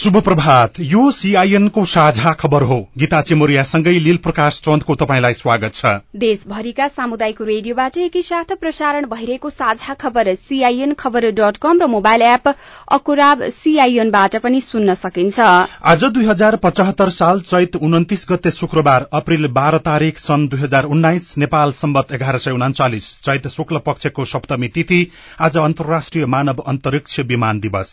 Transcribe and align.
शुभ 0.00 0.16
प्रभात 0.16 0.78
यो 0.80 1.10
सीआईएनको 1.10 1.84
साझा 1.84 2.32
खबर 2.32 2.62
हो। 2.62 2.76
गीता 2.98 3.20
चिमोरियासँगै 3.20 3.92
लील 3.98 4.16
प्रकाश 4.16 4.60
चन्दको 4.60 4.94
तपाईँलाई 4.96 5.32
स्वागत 5.32 5.74
छ। 5.74 5.86
देशभरिका 6.16 6.86
सामुदायिक 6.88 7.42
रेडियोबाट 7.42 7.96
एकैसाथ 7.98 8.54
प्रसारण 8.60 9.06
भइरहेको 9.06 9.50
साझा 9.50 9.94
खबर 9.94 10.32
सीआईएन 10.36 10.94
खबर 10.94 11.30
डट 11.32 11.56
कम 11.56 11.82
र 11.82 11.86
मोबाइल 11.86 12.22
एप 12.24 12.48
अकुराब 12.90 13.42
सीआईएनबाट 13.52 14.36
पनि 14.36 14.60
सुन्न 14.60 14.94
सकिन्छ। 14.96 15.40
आज 15.84 16.04
दुई 16.06 16.24
हजार 16.26 16.56
पचहत्तर 16.56 17.10
साल 17.10 17.40
चैत 17.42 17.76
उन्तिस 17.78 18.26
गते 18.30 18.50
शुक्रबार 18.52 19.06
अप्रेल 19.12 19.46
बाह्र 19.58 19.78
तारीक 19.84 20.18
सन् 20.18 20.48
दुई 20.48 20.60
हजार 20.60 20.84
उन्नाइस 20.86 21.26
नेपाल 21.38 21.72
सम्बत 21.72 22.12
एघार 22.12 22.38
सय 22.38 22.50
उनाचालिस 22.52 23.10
चैत 23.20 23.48
शुक्ल 23.48 23.82
पक्षको 23.86 24.24
सप्तमी 24.32 24.68
तिथि 24.70 25.02
आज 25.40 25.58
अन्तर्राष्ट्रिय 25.58 26.26
मानव 26.28 26.64
अन्तरिक्ष 26.66 27.20
विमान 27.26 27.60
दिवस। 27.60 27.92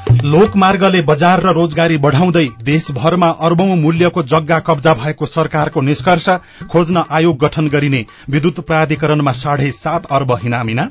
लोकमार्गले 0.23 1.01
बजार 1.01 1.41
र 1.41 1.51
रोजगारी 1.53 1.97
बढ़ाउँदै 1.97 2.45
देशभरमा 2.63 3.29
अर्बौं 3.41 3.75
मूल्यको 3.77 4.23
जग्गा 4.23 4.59
कब्जा 4.59 4.93
भएको 4.93 5.25
सरकारको 5.25 5.81
निष्कर्ष 5.81 6.29
खोज्न 6.71 7.03
आयोग 7.11 7.37
गठन 7.39 7.67
गरिने 7.69 8.05
विद्युत 8.29 8.59
प्राधिकरणमा 8.67 9.31
साढे 9.33 9.71
सात 9.73 10.05
अर्ब 10.11 10.31
हिनामिना। 10.43 10.89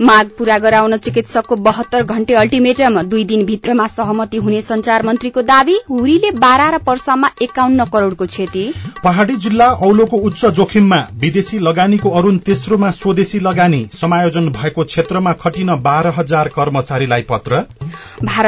माग 0.00 0.28
पूरा 0.38 0.58
गराउन 0.58 0.96
चिकित्सकको 0.96 1.56
बहत्तर 1.58 2.02
घण्टे 2.04 2.34
अल्टिमेटम 2.34 3.00
दुई 3.04 3.24
दिनभित्रमा 3.24 3.86
सहमति 3.86 4.36
हुने 4.36 4.60
संचार 4.62 5.02
मन्त्रीको 5.06 5.42
दावी 5.42 5.78
हुरीले 5.90 6.30
बाह्र 6.36 6.70
र 6.74 6.78
पर्सामा 6.78 7.30
एकाउन्न 7.42 7.84
करोड़को 7.84 8.26
क्षति। 8.26 8.64
पहाड़ी 9.04 9.36
जिल्ला 9.38 9.66
औलोको 9.80 10.16
उच्च 10.18 10.44
जोखिममा 10.52 11.00
विदेशी 11.20 11.58
लगानीको 11.58 12.10
अरूण 12.10 12.38
तेस्रोमा 12.46 12.90
स्वदेशी 12.90 13.38
लगानी 13.40 13.82
समायोजन 13.92 14.48
भएको 14.52 14.84
क्षेत्रमा 14.84 15.32
खटिन 15.42 15.74
बाह्र 15.82 16.12
हजार 16.16 16.48
कर्मचारीलाई 16.56 17.22
पत्र। 17.30 17.64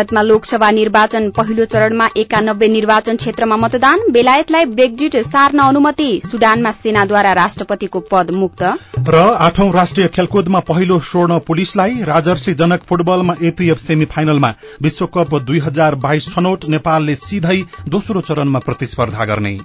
भारतमा 0.02 0.22
लोकसभा 0.22 0.70
निर्वाचन 0.70 1.28
पहिलो 1.30 1.64
चरणमा 1.64 2.06
एकानब्बे 2.16 2.68
निर्वाचन 2.68 3.16
क्षेत्रमा 3.16 3.56
मतदान 3.56 4.00
बेलायतलाई 4.10 4.64
ब्रेक्जिट 4.74 5.16
सार्न 5.24 5.58
अनुमति 5.58 6.08
सुडानमा 6.26 6.72
सेनाद्वारा 6.72 7.32
राष्ट्रपतिको 7.32 8.00
पद 8.10 8.30
मुक्त। 8.34 8.62
र 9.08 9.20
आठौं 9.40 9.70
राष्ट्रिय 9.72 10.08
खेलकुदमा 10.08 10.60
पहिलो 10.60 10.98
स्वर्ण 11.00 11.38
पुलिसलाई 11.46 12.02
राजर्षी 12.02 12.54
जनक 12.54 12.82
फुटबलमा 12.88 13.34
एपीएफ 13.42 13.78
सेमी 13.78 14.04
फाइनलमा 14.10 14.52
विश्वकप 14.82 15.38
दुई 15.46 15.58
हजार 15.60 15.94
बाइस 16.02 16.28
छनौट 16.34 16.64
नेपालले 16.68 17.14
सिधै 17.14 17.60
दोस्रो 17.88 18.20
चरणमा 18.22 18.58
प्रतिस्पर्धा 18.58 19.24
गर्ने। 19.24 19.58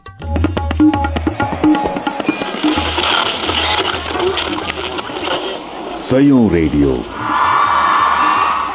रेडियो। 6.50 7.16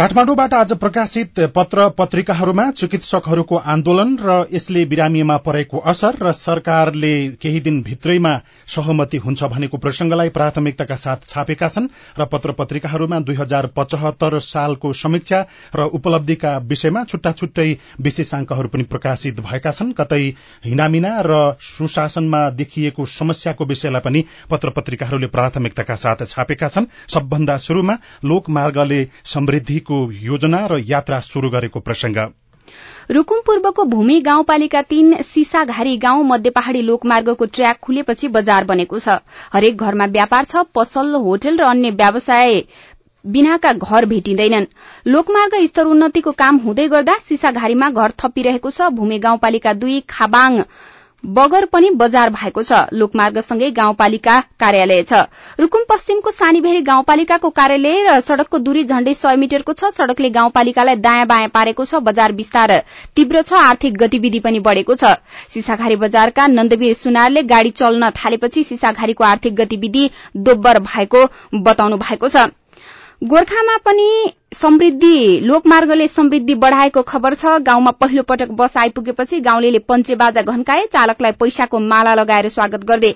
काठमाडौँबाट 0.00 0.54
आज 0.54 0.72
प्रकाशित 0.72 1.40
पत्र 1.54 1.88
पत्रिकाहरूमा 1.88 2.64
चिकित्सकहरूको 2.72 3.56
आन्दोलन 3.72 4.16
र 4.20 4.36
यसले 4.52 4.84
बिरामीमा 4.86 5.36
परेको 5.44 5.78
असर 5.92 6.16
र 6.22 6.30
सरकारले 6.32 7.10
केही 7.36 7.60
दिन 7.60 7.80
भित्रैमा 7.82 8.32
सहमति 8.74 9.16
हुन्छ 9.24 9.42
भनेको 9.46 9.78
प्रसंगलाई 9.78 10.28
प्राथमिकताका 10.30 10.96
साथ 10.96 11.26
छापेका 11.28 11.68
छन् 11.68 11.88
र 12.18 12.24
पत्र 12.26 12.52
पत्रिकाहरूमा 12.52 13.18
दुई 13.20 13.34
हजार 13.34 13.66
पचहत्तर 13.76 14.38
सालको 14.40 14.92
समीक्षा 15.02 15.44
र 15.76 15.88
उपलब्धिका 15.92 16.56
विषयमा 16.70 17.04
छुट्टा 17.04 17.32
छुट्टै 17.32 17.68
विशेषांकहरू 18.00 18.68
पनि 18.68 18.82
प्रकाशित 18.86 19.40
भएका 19.42 19.70
छन्। 19.72 19.92
कतै 19.92 20.22
हिनामिना 20.64 21.12
र 21.22 21.42
सुशासनमा 21.66 22.42
देखिएको 22.56 23.06
समस्याको 23.18 23.66
विषयलाई 23.66 24.00
पनि 24.00 24.24
पत्र 24.50 24.70
पत्रिकाहरूले 24.70 25.32
प्राथमिकताका 25.36 25.94
साथ 25.98 26.26
छापेका 26.26 26.68
छन्। 26.70 26.90
सबभन्दा 27.10 27.58
शुरूमा 27.58 27.98
लोकमार्गले 28.24 29.04
समृद्धिको 29.26 29.88
योजना 30.22 30.66
र 30.66 30.78
यात्रा 30.86 31.20
शुरू 31.20 31.50
गरेको 31.50 31.80
प्रसंग। 31.80 32.16
रूकुम 33.10 33.40
पूर्वको 33.46 33.84
भूमि 33.84 34.20
गाउँपालिका 34.20 34.82
तीन 34.82 35.22
सिसाघारी 35.22 35.96
गाउँ 35.96 36.24
मध्य 36.24 36.50
पहाड़ी 36.50 36.82
लोकमार्गको 36.82 37.44
ट्र्याक 37.46 37.78
खुलेपछि 37.82 38.28
बजार 38.28 38.64
बनेको 38.64 38.98
छ। 38.98 39.18
हरेक 39.52 39.76
घरमा 39.76 40.06
व्यापार 40.08 40.44
छ 40.44 40.62
पसल 40.74 41.14
होटल 41.16 41.56
र 41.56 41.64
अन्य 41.64 41.90
व्यवसाय 41.90 42.62
बिनाका 43.24 43.72
घर 43.72 44.04
भेटिँदैनन्। 44.06 44.66
लोकमार्ग 45.06 45.54
स्तर 45.66 45.86
उन्नतिको 45.86 46.32
काम 46.32 46.56
हुँदै 46.58 46.86
गर्दा 46.88 47.16
सिसाघारीमा 47.18 47.90
घर 47.90 48.10
थपिरहेको 48.18 48.70
छ। 48.70 48.88
भूमि 48.92 49.18
गाउँपालिका 49.18 49.72
दुई 49.74 50.00
खाबाङ 50.08 50.62
बगर 51.24 51.64
पनि 51.66 51.90
बजार 51.90 52.30
भएको 52.30 52.62
छ। 52.62 52.72
लोकमार्गसँगै 52.92 53.70
गाउँपालिका 53.70 54.38
कार्यालय 54.60 55.02
छ। 55.02 55.12
रूकुम 55.60 55.82
पश्चिमको 55.88 56.30
सानीभेरी 56.30 56.80
गाउँपालिकाको 56.82 57.50
कार्यालय 57.50 58.02
र 58.04 58.20
सड़कको 58.20 58.58
दूरी 58.58 58.84
झण्डै 58.84 59.14
सय 59.14 59.36
मिटरको 59.36 59.72
छ। 59.72 59.90
सड़कले 59.92 60.30
गाउँपालिकालाई 60.30 60.96
दायाँ 60.98 61.26
बायाँ 61.26 61.48
पारेको 61.48 61.84
छ। 61.84 62.00
बजार 62.02 62.32
विस्तार 62.32 62.76
तीव्र 63.16 63.42
छ। 63.42 63.52
आर्थिक 63.52 63.96
गतिविधि 63.98 64.40
पनि 64.40 64.60
बढ़ेको 64.60 64.94
छ। 64.94 65.14
सिसाघारी 65.52 65.96
बजारका 65.96 66.46
नन्दवीर 66.48 66.94
सुनारले 66.94 67.42
गाड़ी 67.44 67.70
चल्न 67.72 68.10
थालेपछि 68.16 68.64
सिसाघारीको 68.64 69.24
आर्थिक 69.24 69.54
गतिविधि 69.54 70.10
दोब्बर 70.38 70.78
भएको 70.80 71.26
बताउनु 71.54 71.96
भएको 71.98 72.28
छ। 72.28 72.48
गोर्खामा 73.22 73.76
पनि 73.84 74.10
समृद्धि 74.52 75.40
लोकमार्गले 75.40 76.06
समृद्धि 76.08 76.54
बढ़ाएको 76.54 77.02
खबर 77.02 77.34
छ। 77.34 77.58
गाउँमा 77.62 77.90
पहिलो 77.92 78.22
पटक 78.22 78.50
बस 78.52 78.76
आइपुगेपछि 78.76 79.38
गाउँले 79.40 79.78
पञ्चेबाजा 79.80 80.42
घन्काए। 80.42 80.86
चालकलाई 80.86 81.32
पैसाको 81.32 81.78
माला 81.80 82.14
लगाएर 82.14 82.48
स्वागत 82.48 82.84
गर्दै 82.84 83.14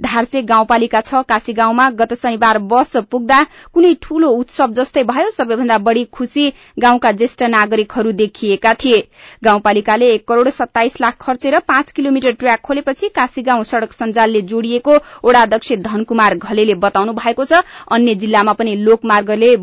धार्से 0.00 0.42
गाउँपालिका 0.42 1.00
छ 1.00 1.22
काशी 1.28 1.52
गाउँमा 1.52 1.88
गत 1.92 2.14
शनिबार 2.14 2.58
बस 2.64 2.96
पुग्दा 3.10 3.42
कुनै 3.74 3.92
ठूलो 4.02 4.30
उत्सव 4.30 4.72
जस्तै 4.72 5.02
भयो। 5.04 5.30
सबैभन्दा 5.32 5.78
बढ़ी 5.80 6.04
खुशी 6.12 6.52
गाउँका 6.78 7.12
ज्येष्ठ 7.12 7.42
नागरिकहरू 7.44 8.12
देखिएका 8.12 8.74
थिए। 8.74 9.02
गाउँपालिकाले 9.44 10.12
एक 10.12 10.28
करोड़ 10.28 10.48
सत्ताइस 10.50 11.00
लाख 11.00 11.16
खर्चेर 11.20 11.58
पाँच 11.66 11.90
किलोमिटर 11.92 12.32
ट्र्याक 12.34 12.60
खोलेपछि 12.60 13.08
काशी 13.08 13.42
गाउँ 13.42 13.64
सड़क 13.64 13.92
सञ्जालले 13.92 14.42
जोडिएको 14.44 14.98
ओडाध्यक्ष 15.24 15.72
धनकुमार 15.82 16.36
घलेले 16.36 16.74
बताउनु 16.78 17.12
भएको 17.14 17.44
छ। 17.44 17.62
अन्य 17.90 18.14
जिल्लामा 18.16 18.52
पनि 18.52 18.76
लोकमार्गले 18.78 19.56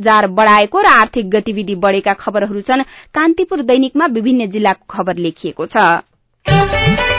बजार 0.00 0.26
बढ़ाएको 0.30 0.80
र 0.80 0.86
आर्थिक 0.88 1.30
गतिविधि 1.30 1.74
बढ़ेका 1.84 2.12
खबरहरू 2.20 2.60
छन् 2.62 2.82
कान्तिपुर 3.14 3.62
दैनिकमा 3.64 4.06
विभिन्न 4.12 4.48
जिल्लाको 4.50 4.84
खबर 4.90 5.16
लेखिएको 5.18 5.66
छ। 5.66 7.15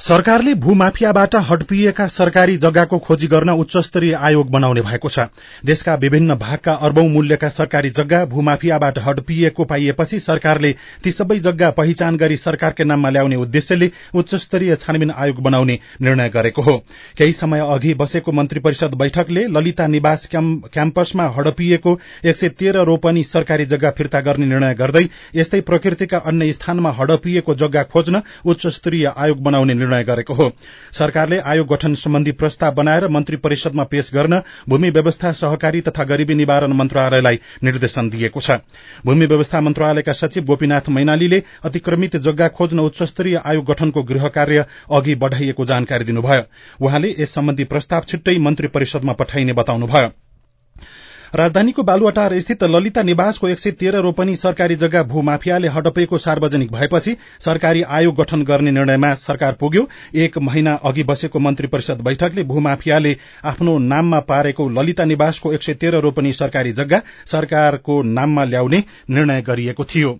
सरकारले 0.00 0.52
भूमाफियाबाट 0.54 1.34
हडपिएका 1.48 2.06
सरकारी 2.08 2.56
जग्गाको 2.56 2.98
खोजी 2.98 3.26
गर्न 3.26 3.50
उच्च 3.52 3.76
स्तरीय 3.76 4.12
आयोग 4.16 4.50
बनाउने 4.50 4.80
भएको 4.80 5.08
छ। 5.08 5.20
देशका 5.66 5.94
विभिन्न 5.94 6.34
भागका 6.38 6.72
अर्बौं 6.86 7.08
मूल्यका 7.08 7.48
सरकारी 7.48 7.90
जग्गा 7.90 8.24
भूमाफियाबाट 8.24 8.98
हडपिएको 8.98 9.64
पाइएपछि 9.64 10.20
सरकारले 10.20 10.72
ती 11.04 11.12
सबै 11.12 11.38
जग्गा 11.38 11.70
पहिचान 11.70 12.16
गरी 12.16 12.36
सरकारकै 12.36 12.84
नाममा 12.84 13.10
ल्याउने 13.10 13.36
उद्देश्यले 13.36 13.90
उच्च 14.14 14.34
स्तरीय 14.36 14.76
छानबिन 14.76 15.10
आयोग 15.16 15.40
बनाउने 15.42 15.78
निर्णय 16.00 16.28
गरेको 16.28 16.62
हो। 16.62 16.76
केही 17.18 17.32
समय 17.32 17.66
अघि 17.68 17.94
बसेको 17.94 18.32
मन्त्री 18.32 18.60
परिषद 18.60 18.94
बैठकले 18.94 19.46
ललिता 19.48 19.86
निवास 19.88 20.28
क्याम्पसमा 20.32 21.28
हडपिएको 21.38 21.98
एक 22.24 22.36
सय 22.36 22.48
तेह्र 22.54 22.84
रोपनी 22.84 23.24
सरकारी 23.24 23.66
जग्गा 23.66 23.90
फिर्ता 23.98 24.20
गर्ने 24.20 24.46
निर्णय 24.46 24.74
गर्दै 24.76 25.04
यस्तै 25.34 25.60
प्रकृतिका 25.72 26.22
अन्य 26.26 26.52
स्थानमा 26.52 26.94
हडपिएको 27.00 27.54
जग्गा 27.56 27.82
खोज्न 27.90 28.22
उच्च 28.46 28.66
स्तरीय 28.78 29.12
आयोग 29.16 29.42
बनाउने 29.42 29.74
निर्णय 29.88 30.04
गरेको 30.04 30.34
हो। 30.34 30.50
सरकारले 30.92 31.38
आयोग 31.40 31.66
गठन 31.68 31.94
सम्बन्धी 31.94 32.32
प्रस्ताव 32.32 32.74
बनाएर 32.74 33.06
मन्त्री 33.08 33.36
परिषदमा 33.36 33.84
पेश 33.84 34.10
गर्न 34.14 34.42
भूमि 34.68 34.90
व्यवस्था 34.90 35.32
सहकारी 35.32 35.80
तथा 35.80 36.04
गरीबी 36.04 36.34
निवारण 36.34 36.72
मन्त्रालयलाई 36.72 37.40
निर्देशन 37.64 38.10
दिएको 38.10 38.40
छ। 38.40 38.58
भूमि 39.06 39.26
व्यवस्था 39.26 39.60
मन्त्रालयका 39.60 40.12
सचिव 40.12 40.44
गोपीनाथ 40.44 40.88
मैनालीले 40.88 41.42
अतिक्रमित 41.64 42.16
जग्गा 42.18 42.48
खोज्न 42.48 42.78
उच्च 42.80 43.02
स्तरीय 43.02 43.40
आयोग 43.44 43.64
गठनको 43.64 44.02
गृह 44.02 44.28
कार्य 44.28 44.66
अघि 44.92 45.14
बढ़ाइएको 45.14 45.64
जानकारी 45.64 46.04
दिनुभयो। 46.04 46.42
उहाँले 46.80 47.14
यस 47.18 47.34
सम्बन्धी 47.34 47.64
प्रस्ताव 47.64 48.02
छिट्टै 48.08 48.38
मन्त्री 48.38 48.68
परिषदमा 48.68 49.12
पठाइने 49.12 49.52
बताउनुभयो। 49.52 50.27
राजधानीको 51.34 51.82
बालुवाटार 51.82 52.38
स्थित 52.40 52.62
ललिता 52.64 53.02
निवासको 53.02 53.48
एक 53.48 53.58
सय 53.58 53.70
तेह्र 53.70 53.98
रोपनी 54.02 54.36
सरकारी 54.36 54.76
जग्गा 54.76 55.02
भूमाफियाले 55.04 55.68
हडपेको 55.68 56.18
सार्वजनिक 56.18 56.70
भएपछि 56.72 57.16
सरकारी 57.40 57.82
आयोग 57.82 58.14
गठन 58.16 58.42
गर्ने 58.42 58.70
निर्णयमा 58.70 59.12
सरकार 59.14 59.52
पुग्यो। 59.52 59.86
एक 60.16 60.38
महिना 60.38 60.74
अघि 60.82 61.02
बसेको 61.02 61.38
मन्त्री 61.38 61.66
परिषद 61.66 62.00
बैठकले 62.00 62.42
भूमाफियाले 62.44 63.16
आफ्नो 63.44 63.76
नाममा 63.78 64.20
पारेको 64.20 64.68
ललिता 64.70 65.04
निवासको 65.04 65.52
एक 65.52 65.62
सय 65.62 65.74
तेह्र 65.74 66.00
रोपनी 66.00 66.32
सरकारी 66.32 66.72
जग्गा 66.72 67.02
सरकारको 67.26 68.02
नाममा 68.02 68.44
ल्याउने 68.44 68.82
निर्णय 69.10 69.42
गरिएको 69.42 69.84
थियो। 69.84 70.18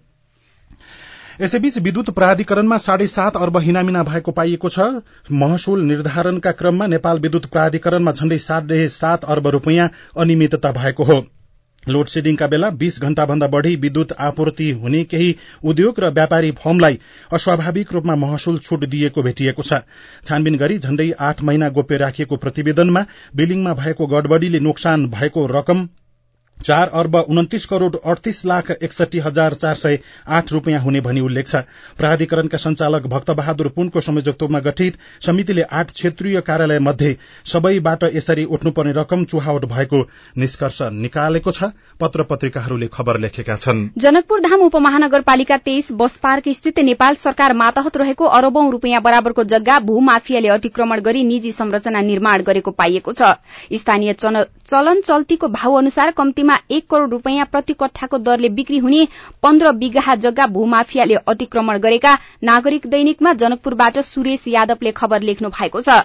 यसैबीच 1.40 1.76
विद्युत 1.78 2.08
प्राधिकरणमा 2.10 2.76
साढे 2.76 3.06
सात 3.06 3.36
अर्ब 3.36 3.56
हिनामिना 3.56 4.02
भएको 4.02 4.32
पाइएको 4.32 4.68
छ। 4.68 4.86
महसुल 5.32 5.82
निर्धारणका 5.82 6.52
क्रममा 6.52 6.86
नेपाल 6.86 7.18
विद्युत 7.18 7.44
प्राधिकरणमा 7.46 8.12
झण्डै 8.12 8.38
साढे 8.38 8.88
सात 8.88 9.24
अर्ब 9.24 9.46
रूपियाँ 9.46 9.88
अनियमितता 10.16 10.72
भएको 10.72 11.04
हो। 11.04 11.18
लोड 11.88 12.06
सेडिङका 12.06 12.46
बेला 12.46 12.70
बीस 12.70 13.00
घण्टा 13.00 13.26
भन्दा 13.26 13.46
बढ़ी 13.46 13.74
विद्युत 13.76 14.12
आपूर्ति 14.20 14.70
हुने 14.72 15.04
केही 15.04 15.36
उद्योग 15.64 16.00
र 16.00 16.10
व्यापारी 16.10 16.50
फर्मलाई 16.58 16.98
अस्वाभाविक 17.32 17.92
रूपमा 17.92 18.16
महसुल 18.16 18.58
छूट 18.58 18.84
दिएको 18.86 19.22
भेटिएको 19.22 19.62
छ। 19.62 19.80
छानबिन 20.24 20.56
गरी 20.56 20.78
झण्डै 20.78 21.10
आठ 21.20 21.42
महिना 21.42 21.68
गोप्य 21.68 21.96
राखिएको 21.96 22.36
प्रतिवेदनमा 22.36 23.04
बिलिङमा 23.36 23.74
भएको 23.74 24.06
गडबड़ीले 24.06 24.60
नोक्सान 24.60 25.06
भएको 25.10 25.46
रकम 25.52 25.86
चार 26.60 26.88
अर्ब 26.94 27.16
उन्तिस 27.16 27.66
करोड़ 27.66 27.94
अडतिस 27.96 28.44
लाख 28.46 28.70
एकसठी 28.72 29.18
हजार 29.20 29.54
चार 29.56 29.74
सय 29.76 29.98
आठ 30.28 30.52
रूपियाँ 30.52 30.80
हुने 30.80 31.00
भनी 31.00 31.20
उल्लेख 31.20 31.46
छ। 31.46 31.56
प्राधिकरणका 31.98 32.58
संचालक 32.58 33.06
भक्त 33.08 33.30
बहादुर 33.32 33.68
पुनको 33.76 34.00
संयोजकत्वमा 34.00 34.60
गठित 34.60 34.96
समितिले 35.22 35.62
आठ 35.72 35.92
क्षेत्रीय 35.92 36.40
कार्यालय 36.42 36.78
मध्ये 36.80 37.16
सबैबाट 37.46 38.04
यसरी 38.14 38.44
उठ्नुपर्ने 38.46 38.92
रकम 38.92 39.24
चुहावट 39.26 39.64
भएको 39.66 40.02
निष्कर्ष 40.36 40.80
निकालेको 40.94 41.50
छ 41.52 41.70
पत्र 42.00 42.22
पत्रिकाहरूले 42.24 42.86
खबर 42.88 43.18
लेखेका 43.20 43.56
छन्। 43.56 43.86
जनकपुर 43.98 44.40
धाम 44.40 44.60
उपमहानगरपालिका 44.62 45.56
तेइस 45.60 45.88
बस 45.94 46.16
पार्क 46.18 46.48
स्थित 46.54 46.78
नेपाल 46.80 47.14
सरकार 47.18 47.54
मातहत 47.56 47.96
रहेको 47.96 48.24
अरबौं 48.32 48.70
रूपियाँ 48.72 49.02
बराबरको 49.02 49.44
जग्गा 49.46 49.78
भूमाफियाले 49.82 50.48
अतिक्रमण 50.50 51.00
गरी 51.02 51.24
निजी 51.24 51.52
संरचना 51.52 52.00
निर्माण 52.02 52.42
गरेको 52.42 52.70
पाइएको 52.72 53.12
छ। 53.12 53.32
स्थानीय 53.74 54.12
चलन 54.12 55.00
चल्तीको 55.02 55.48
भाव 55.50 55.74
अनुसार 55.74 56.10
कम्ती 56.12 56.42
मा 56.48 56.58
एक 56.70 56.88
करोड़ 56.90 57.08
रूपियाँ 57.10 57.46
प्रति 57.46 57.72
कट्ठाको 57.80 58.18
दरले 58.20 58.48
बिक्री 58.58 58.78
हुने 58.78 59.06
पन्ध्र 59.42 59.72
बिघा 59.78 60.14
जग्गा 60.16 60.46
भूमाफियाले 60.48 61.14
अतिक्रमण 61.28 61.78
गरेका 61.78 62.14
नागरिक 62.44 62.86
दैनिकमा 62.88 63.32
जनकपुरबाट 63.34 63.98
सुरेश 64.02 64.44
यादवले 64.48 64.92
खबर 64.92 65.22
लेख्नु 65.22 65.48
भएको 65.50 65.80
छ। 65.80 65.98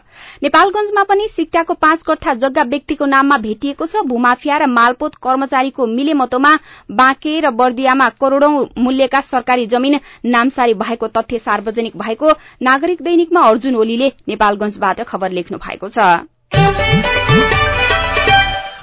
नेपालगंजमा 0.44 1.04
पनि 1.06 1.28
सिक्टाको 1.30 1.74
पाँच 1.76 2.04
कट्ठा 2.04 2.34
जग्गा 2.36 2.64
व्यक्तिको 2.66 3.06
नाममा 3.08 3.38
भेटिएको 3.40 3.86
छ। 3.86 4.04
भूमाफिया 4.06 4.58
र 4.58 4.68
मालपोत 4.70 5.16
कर्मचारीको 5.24 5.88
मिलेमतोमा 5.90 6.54
बाँके 6.94 7.40
र 7.40 7.52
बर्दियामा 7.54 8.10
करोड़ौं 8.22 8.54
मूल्यका 8.80 9.22
सरकारी 9.24 9.66
जमीन 9.68 10.00
नामसारी 10.28 10.74
भएको 10.76 11.08
तथ्य 11.10 11.40
सार्वजनिक 11.40 11.98
भएको 11.98 12.32
नागरिक 12.62 13.02
दैनिकमा 13.02 13.42
अर्जुन 13.50 13.76
ओलीले 13.78 14.12
नेपालगंजबाट 14.28 15.02
खबर 15.06 15.32
लेख्नु 15.32 15.58
भएको 15.60 15.90
छ। 15.90 17.63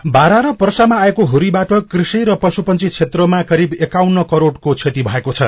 बारा 0.06 0.38
र 0.40 0.52
पर्सामा 0.52 0.96
आएको 0.96 1.24
हुरीबाट 1.24 1.72
कृषि 1.92 2.22
र 2.24 2.34
पशुपन्छी 2.34 2.88
क्षेत्रमा 2.88 3.40
करिब 3.42 3.72
एकाउन्न 3.82 4.22
करोड़को 4.22 4.72
क्षति 4.74 5.02
भएको 5.02 5.32
छ। 5.32 5.42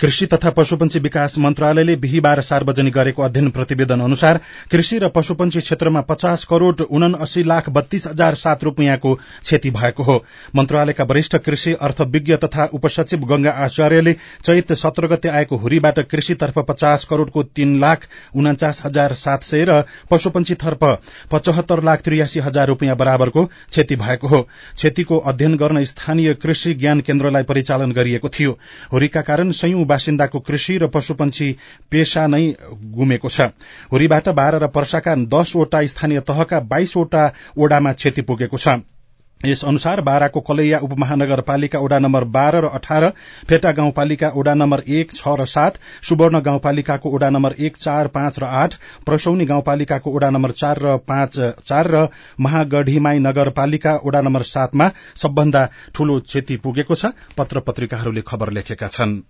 कृषि 0.00 0.26
तथा 0.26 0.50
पशुपन्छी 0.50 0.98
विकास 0.98 1.38
मन्त्रालयले 1.38 1.96
बिहिबार 1.96 2.40
सार्वजनिक 2.40 2.94
गरेको 2.94 3.22
अध्ययन 3.22 3.48
प्रतिवेदन 3.50 4.00
अनुसार 4.00 4.40
कृषि 4.70 4.98
र 4.98 5.08
पशुपन्छी 5.08 5.60
क्षेत्रमा 5.60 6.00
पचास 6.00 6.44
करोड़ 6.44 6.82
उना 6.82 7.06
अस्सी 7.18 7.42
लाख 7.42 7.70
बत्तीस 7.70 8.06
हजार 8.06 8.34
सात 8.34 8.62
रूपियाँको 8.64 9.14
क्षति 9.14 9.70
भएको 9.70 10.02
हो। 10.02 10.16
मन्त्रालयका 10.56 11.04
वरिष्ठ 11.04 11.36
कृषि 11.36 11.72
अर्थविज्ञ 11.80 12.36
तथा 12.36 12.68
उपसचिव 12.74 13.24
गंगा 13.26 13.50
आचार्यले 13.64 14.12
चैत 14.44 14.72
सत्र 14.74 15.06
गते 15.06 15.28
आएको 15.30 15.56
हुरीबाट 15.56 15.98
कृषितर्फ 16.06 16.58
पचास 16.68 17.04
करोड़को 17.04 17.42
तीन 17.42 17.78
लाख 17.80 18.06
उनाचास 18.36 18.82
हजार 18.84 19.14
सात 19.16 19.42
सय 19.42 19.64
र 19.64 19.82
पशुपन्छीतर्फ 20.10 20.84
पचहत्तर 21.32 21.82
लाख 21.82 22.02
त्रियासी 22.02 22.40
हजार 22.40 22.68
रूपियाँ 22.68 22.96
बराबरको 22.96 23.44
क्षति 23.44 23.95
भएको 23.96 24.28
हो। 24.28 24.40
क्षतिको 24.74 25.18
अध्ययन 25.18 25.56
गर्न 25.56 25.84
स्थानीय 25.84 26.34
कृषि 26.34 26.74
ज्ञान 26.74 27.00
केन्द्रलाई 27.00 27.42
परिचालन 27.42 27.92
गरिएको 27.92 28.28
थियो। 28.28 28.58
हुरीका 28.92 29.20
कारण 29.20 29.50
सयौं 29.52 29.86
बासिन्दाको 29.86 30.40
कृषि 30.40 30.78
र 30.78 30.86
पशुपन्छी 30.86 31.56
पेशा 31.90 32.26
नै 32.26 32.54
गुमेको 32.72 33.28
छ। 33.28 33.40
हुरीबाट 33.92 34.28
बाह्र 34.28 34.64
र 34.64 34.66
पर्साका 34.66 35.14
दसवटा 35.14 35.84
स्थानीय 35.86 36.20
तहका 36.20 36.60
बाइसवटा 36.60 37.32
ओडामा 37.58 37.92
क्षति 37.92 38.22
पुगेको 38.22 38.56
छ। 38.56 38.68
यस 39.44 39.64
अनुसार 39.64 40.00
बाराको 40.00 40.40
कलैया 40.40 40.78
उपमहानगरपालिका 40.78 41.78
ओडा 41.78 41.98
नम्बर 41.98 42.24
बाह्र 42.32 42.60
र 42.60 42.68
अठार 42.74 43.08
फेटा 43.48 43.72
गाउँपालिका 43.72 44.28
ओडा 44.34 44.54
नम्बर 44.54 44.82
एक 44.90 45.12
छ 45.12 45.34
र 45.40 45.44
सात 45.44 45.76
सुवर्ण 46.02 46.40
गाउँपालिकाको 46.40 47.10
ओडा 47.10 47.28
नम्बर 47.30 47.54
एक 47.60 47.76
चार 47.76 48.08
पाँच 48.08 48.38
र 48.38 48.44
आठ 48.60 48.74
प्रसौनी 49.06 49.46
गाउँपालिकाको 49.46 50.10
ओडा 50.10 50.30
नम्बर 50.30 50.50
चार 50.52 50.78
र 50.78 50.96
पाँच 51.04 51.38
चार 51.62 51.90
र 51.90 52.08
महागढीमाई 52.40 53.18
नगरपालिका 53.18 53.96
ओडा 54.04 54.20
नम्बर 54.20 54.42
सातमा 54.46 54.90
सबभन्दा 55.16 55.68
ठूलो 55.94 56.18
क्षति 56.22 56.56
पुगेको 56.56 56.94
छ 56.94 57.12
पत्र 57.36 57.60
पत्रिकाहरूले 57.60 58.22
खबर 58.26 58.52
लेखेका 58.52 58.88
छन्। 58.88 59.20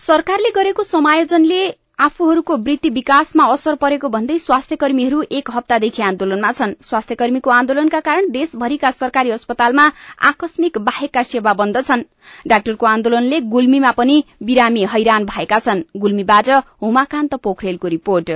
सरकारले 0.00 0.50
गरेको 0.54 0.82
समायोजनले 0.84 1.62
आफूहरूको 2.00 2.56
वृत्ति 2.56 2.90
विकासमा 2.90 3.44
असर 3.52 3.74
परेको 3.80 4.08
भन्दै 4.08 4.36
स्वास्थ्य 4.38 4.76
कर्मीहरू 4.76 5.22
एक 5.38 5.50
हप्तादेखि 5.50 6.02
आन्दोलनमा 6.02 6.52
छन्। 6.52 6.72
स्वास्थ्य 6.82 7.14
कर्मीको 7.14 7.50
आन्दोलनका 7.50 8.00
कारण 8.06 8.30
देशभरिका 8.30 8.90
सरकारी 8.92 9.30
अस्पतालमा 9.30 9.84
आकस्मिक 10.28 10.78
बाहेकका 10.86 11.22
सेवा 11.22 11.52
बन्द 11.54 11.82
छन्। 11.82 12.04
डाक्टरको 12.46 12.86
आन्दोलनले 12.86 13.40
गुल्मीमा 13.50 13.90
पनि 13.98 14.16
बिरामी 14.42 14.86
हैरान 14.92 15.26
भएका 15.26 15.58
छन्। 15.58 15.84
गुल्मीबाट 15.96 16.48
उमाकान्त 16.82 17.34
पोखरेलको 17.42 17.88
रिपोर्ट। 17.88 18.30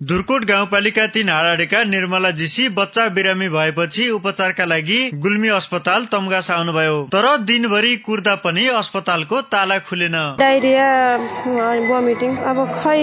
दुर्कोट 0.00 0.44
गाउँपालिका 0.44 1.04
तीन 1.08 1.28
हाडाडेका 1.28 1.82
निर्मला 1.84 2.30
जीसी 2.30 2.66
बच्चा 2.68 3.06
बिरामी 3.16 3.48
भएपछि 3.48 4.08
उपचारका 4.10 4.64
लागि 4.64 4.98
गुल्मी 5.16 5.48
अस्पताल 5.48 6.04
तमगास 6.12 6.50
आउनुभयो। 6.50 6.96
तर 7.12 7.26
दिनभरि 7.42 7.94
कुर्दा 8.04 8.34
पनि 8.44 8.66
अस्पतालको 8.76 9.40
ताला 9.48 9.78
खुलेन। 9.88 10.16
डाइरिया 10.38 10.88
भमिटिङ 11.88 12.36
अब 12.44 12.58
खै 12.74 13.00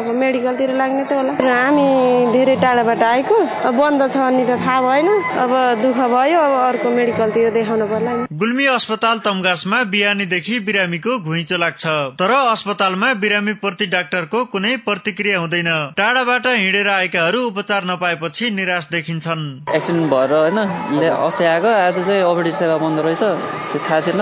अब 0.00 0.08
मेडिकलतिर 0.14 0.72
लाग्ने 0.74 1.04
त 1.04 1.12
होला। 1.12 1.32
हामी 1.38 1.86
धेरै 2.32 2.56
टाढाबाट 2.58 3.02
आएको 3.02 3.38
बन्द 3.78 4.02
छ 4.10 4.16
अनि 4.18 4.44
त 4.50 4.58
थाहा 4.66 4.80
भएन। 4.82 5.08
अब 5.38 5.54
दुःख 5.82 6.02
भयो 6.10 6.40
अब 6.40 6.56
अर्को 6.64 6.90
मेडिकलतिर 6.90 7.50
देखाउनु 7.54 7.86
पर्ला। 7.86 8.16
गुल्मी 8.42 8.66
अस्पताल 8.74 9.18
तमगासमा 9.28 9.82
बिहानीदेखि 9.94 10.58
बिरामीको 10.66 11.18
घुइँचो 11.20 11.56
लाग्छ। 11.62 11.86
तर 12.18 12.34
अस्पतालमा 12.40 13.14
बिरामी 13.22 13.54
प्रति 13.62 13.86
डाक्टरको 13.94 14.44
कुनै 14.50 14.76
प्रतिक्रिया 14.82 15.38
हुँदैन। 15.38 15.72
टाढाबाट 16.00 16.46
हिँडेर 16.46 16.88
आएकाहरू 16.88 17.40
उपचार 17.46 17.84
नपाएपछि 17.84 18.50
निराश 18.50 18.86
देखिन्छन्। 18.92 19.42
एक्सिडेन्ट 19.76 20.10
भएर 20.12 20.32
होइन 20.32 20.58
अस्ति 21.04 21.44
आएको 21.44 21.68
आज 21.68 21.98
चाहिँ 22.06 22.52
सेवा 22.52 22.76
बन्द 22.80 23.00
रहेछ 23.04 23.20
त्यो 23.20 23.80
थाहा 23.84 24.00
थिएन। 24.00 24.20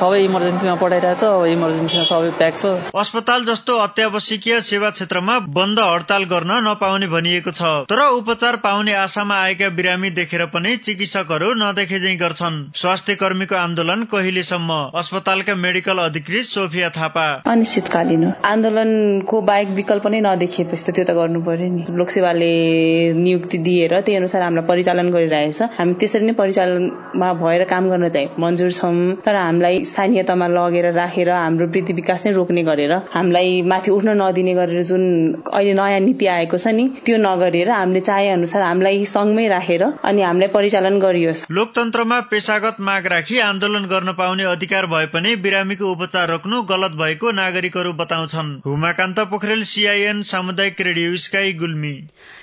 सबै 0.00 0.20
इमर्जेन्सीमा 0.24 0.74
पठाइरहेछ 0.82 1.22
अब 1.24 1.44
इमर्जेन्सीमा 1.46 2.04
सबै 2.10 2.30
प्याक 2.40 2.54
छ। 2.56 2.64
अस्पताल 2.96 3.44
जस्तो 3.44 3.76
अत्यावश्यकीय 3.86 4.60
सेवा 4.60 4.90
क्षेत्रमा 4.90 5.38
बन्द 5.58 5.78
हडताल 5.80 6.24
गर्न 6.32 6.52
नपाउने 6.68 7.06
भनिएको 7.06 7.50
छ। 7.50 7.62
तर 7.90 8.00
उपचार 8.20 8.56
पाउने 8.64 8.92
आशामा 8.94 9.36
आएका 9.42 9.68
बिरामी 9.78 10.10
देखेर 10.10 10.44
पनि 10.54 10.76
चिकित्सकहरू 10.84 11.52
नदेखे 11.62 11.98
गर्छन्। 12.16 12.56
स्वास्थ्य 12.76 13.14
कर्मीको 13.14 13.56
आन्दोलन 13.56 14.04
कहिलेसम्म? 14.12 14.70
अस्पतालका 14.94 15.54
मेडिकल 15.54 15.98
अधिकृत 16.04 16.44
सोफिया 16.44 16.88
थापा। 16.96 17.26
अनिश्चितकालीन 17.46 18.24
आन्दोलनको 18.44 19.40
बाहेक 19.42 19.68
विकल्प 19.78 20.06
नै 20.06 20.20
नदेखिएपछि 20.20 20.82
त 20.82 20.94
त्यो 20.94 21.04
त 21.04 21.16
गर्नु 21.18 21.40
पर्यो 21.42 21.68
नि। 21.68 21.82
लोकसेवाले 21.92 22.52
नियुक्ति 23.14 23.58
दिएर 23.58 24.00
त्यही 24.00 24.16
अनुसार 24.16 24.42
हामीलाई 24.42 24.66
परिचालन 24.66 25.10
गरिरहेछ। 25.12 25.62
हामी 25.78 25.94
त्यसरी 26.00 26.26
नै 26.26 26.32
परिचालनमा 26.32 27.32
भएर 27.42 27.64
काम 27.72 27.88
गर्न 27.90 28.08
चाहिँ 28.08 28.28
मन्जुर 28.38 28.70
छौँ। 28.72 28.96
तर 29.24 29.34
हामीलाई 29.62 29.84
स्थानीय 29.84 30.22
तहमा 30.26 30.46
लगेर 30.48 30.86
राखेर 30.92 31.30
हाम्रो 31.30 31.66
वृद्धि 31.70 31.92
विकास 31.94 32.26
नै 32.26 32.32
रोक्ने 32.34 32.62
गरेर 32.66 32.92
हामीलाई 33.14 33.50
माथि 33.70 33.90
उठ्न 33.94 34.10
नदिने 34.18 34.54
गरेर 34.54 34.82
जुन 34.82 35.04
अहिले 35.54 35.74
नयाँ 35.78 36.00
नीति 36.02 36.26
आएको 36.26 36.58
छ 36.58 36.74
नि 36.74 36.84
त्यो 37.06 37.16
नगरेर 37.22 37.70
हामीले 37.70 38.00
चाहे 38.02 38.28
अनुसार 38.34 38.62
हामीलाई 38.62 39.04
सँगमै 39.06 39.46
राखेर 39.48 39.84
अनि 40.02 40.22
हामीलाई 40.22 40.48
परिचालन 40.50 40.98
गरियोस्। 40.98 41.46
लोकतन्त्रमा 41.50 42.20
पेसागत 42.32 42.82
माग 42.82 43.06
राखी 43.06 43.38
आन्दोलन 43.38 43.86
गर्न 43.86 44.12
पाउने 44.18 44.44
अधिकार 44.50 44.86
भए 44.90 45.06
पनि 45.14 45.36
बिरामीको 45.46 45.92
उपचार 45.92 46.30
रोक्नु 46.30 46.62
गलत 46.66 46.98
भएको 46.98 47.30
नागरिकहरू 47.32 47.92
बताउँछन्। 48.02 48.54
हुमाकान्त 48.66 49.18
पोखरेल 49.30 49.62
सीआईएन 49.72 50.22
सामुदायिक 50.26 50.80
रेडियो 50.80 51.14
स्काई 51.22 51.52
गुल्मी। 51.62 51.94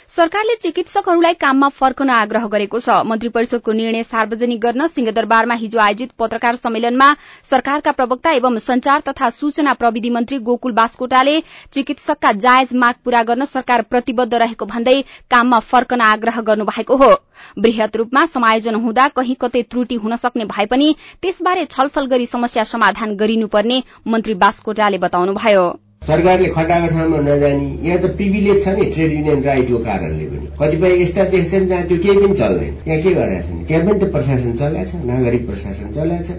सरकारले 0.10 0.54
चिकित्सकहरूलाई 0.56 1.34
काममा 1.34 1.68
फर्कन 1.70 2.10
आग्रह 2.10 2.46
गरेको 2.48 2.80
छ। 2.80 2.90
मन्त्री 3.06 3.30
परिषदको 3.30 3.72
निर्णय 3.72 4.04
सार्वजनिक 4.04 4.60
गर्न 4.60 4.86
सिंहदरबारमा 4.88 5.56
हिजो 5.56 5.80
आयोजित 5.80 6.12
पत्रकार 6.20 6.56
सम्मेलनमा 6.56 7.10
सरकारका 7.50 7.92
प्रवक्ता 7.92 8.32
एवं 8.32 8.58
संचार 8.60 9.02
तथा 9.08 9.30
सूचना 9.30 9.74
प्रविधि 9.74 10.10
मन्त्री 10.10 10.38
गोकुल 10.48 10.72
बास्कोटाले 10.74 11.36
चिकित्सकका 11.74 12.32
जायज 12.46 12.74
माग 12.76 12.96
पूरा 13.06 13.22
गर्न 13.24 13.46
सरकार 13.46 13.82
प्रतिबद्ध 13.86 14.34
रहेको 14.36 14.66
भन्दै 14.66 15.02
काममा 15.32 15.60
फर्कन 15.66 16.02
आग्रह 16.04 16.42
गर्नुभएको 16.48 16.96
हो। 16.96 17.12
वृहत 17.58 17.98
रूपमा 17.98 18.26
समायोजन 18.28 18.76
हुँदा 18.78 19.08
कही 19.16 19.34
कतै 19.42 19.62
त्रुटि 19.70 19.96
हुन 19.98 20.16
सक्ने 20.16 20.46
भए 20.48 20.66
पनि 20.66 20.96
त्यसबारे 21.22 21.66
छलफल 21.68 22.06
गरी 22.08 22.26
समस्या 22.26 22.64
समाधान 22.72 23.16
गरिनुपर्ने 23.16 23.82
मन्त्री 24.08 24.34
बास्कोटाले 24.42 24.98
बताउनुभयो। 24.98 25.68
सरकारले 26.10 26.48
खटाएको 26.50 26.88
ठाउँमा 26.90 27.18
नजाने 27.22 27.68
यहाँ 27.86 28.00
त 28.02 28.06
प्रिभिलेज 28.18 28.64
छ 28.64 28.68
नि 28.78 28.86
ट्रेड 28.94 29.12
युनियन 29.14 29.44
राइटको 29.44 29.78
कारणले 29.86 30.26
पनि। 30.26 30.48
कतिपय 30.60 31.02
यस्ता 31.02 31.24
देश 31.30 31.52
छन् 31.52 31.68
जहाँ 31.70 31.84
त्यो 31.88 31.98
केही 32.04 32.18
पनि 32.26 32.36
चल्दैन। 32.42 32.74
यहाँ 32.88 33.02
के 33.04 33.14
गरेका 33.14 33.42
छन्? 33.46 33.64
त्यहाँ 33.68 33.86
पनि 33.86 34.00
त 34.00 34.12
प्रशासन 34.12 34.54
चलेको 34.58 34.90
छ 34.90 35.06
नागरिक 35.06 35.46
प्रशासन 35.48 35.92
चलेको 35.94 36.24
छ। 36.26 36.30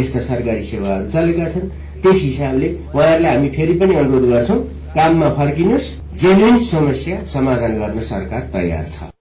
यस्ता 0.00 0.20
सरकारी 0.24 0.64
सेवाहरू 0.64 1.10
चलेका 1.12 1.48
छन्। 1.52 1.68
त्यस 2.02 2.18
हिसाबले 2.24 2.68
उहाँहरूले 2.96 3.28
हामी 3.28 3.48
फेरि 3.56 3.74
पनि 3.80 3.94
अनुरोध 4.02 4.28
गर्छौँ 4.32 4.58
काममा 4.96 5.28
फर्किनुहोस्। 5.38 5.94
जेन्युन 6.20 6.58
समस्या 6.72 7.24
समाधान 7.28 7.78
गर्न 7.78 8.00
सरकार 8.08 8.50
तयार 8.52 8.86
छ। 8.88 9.19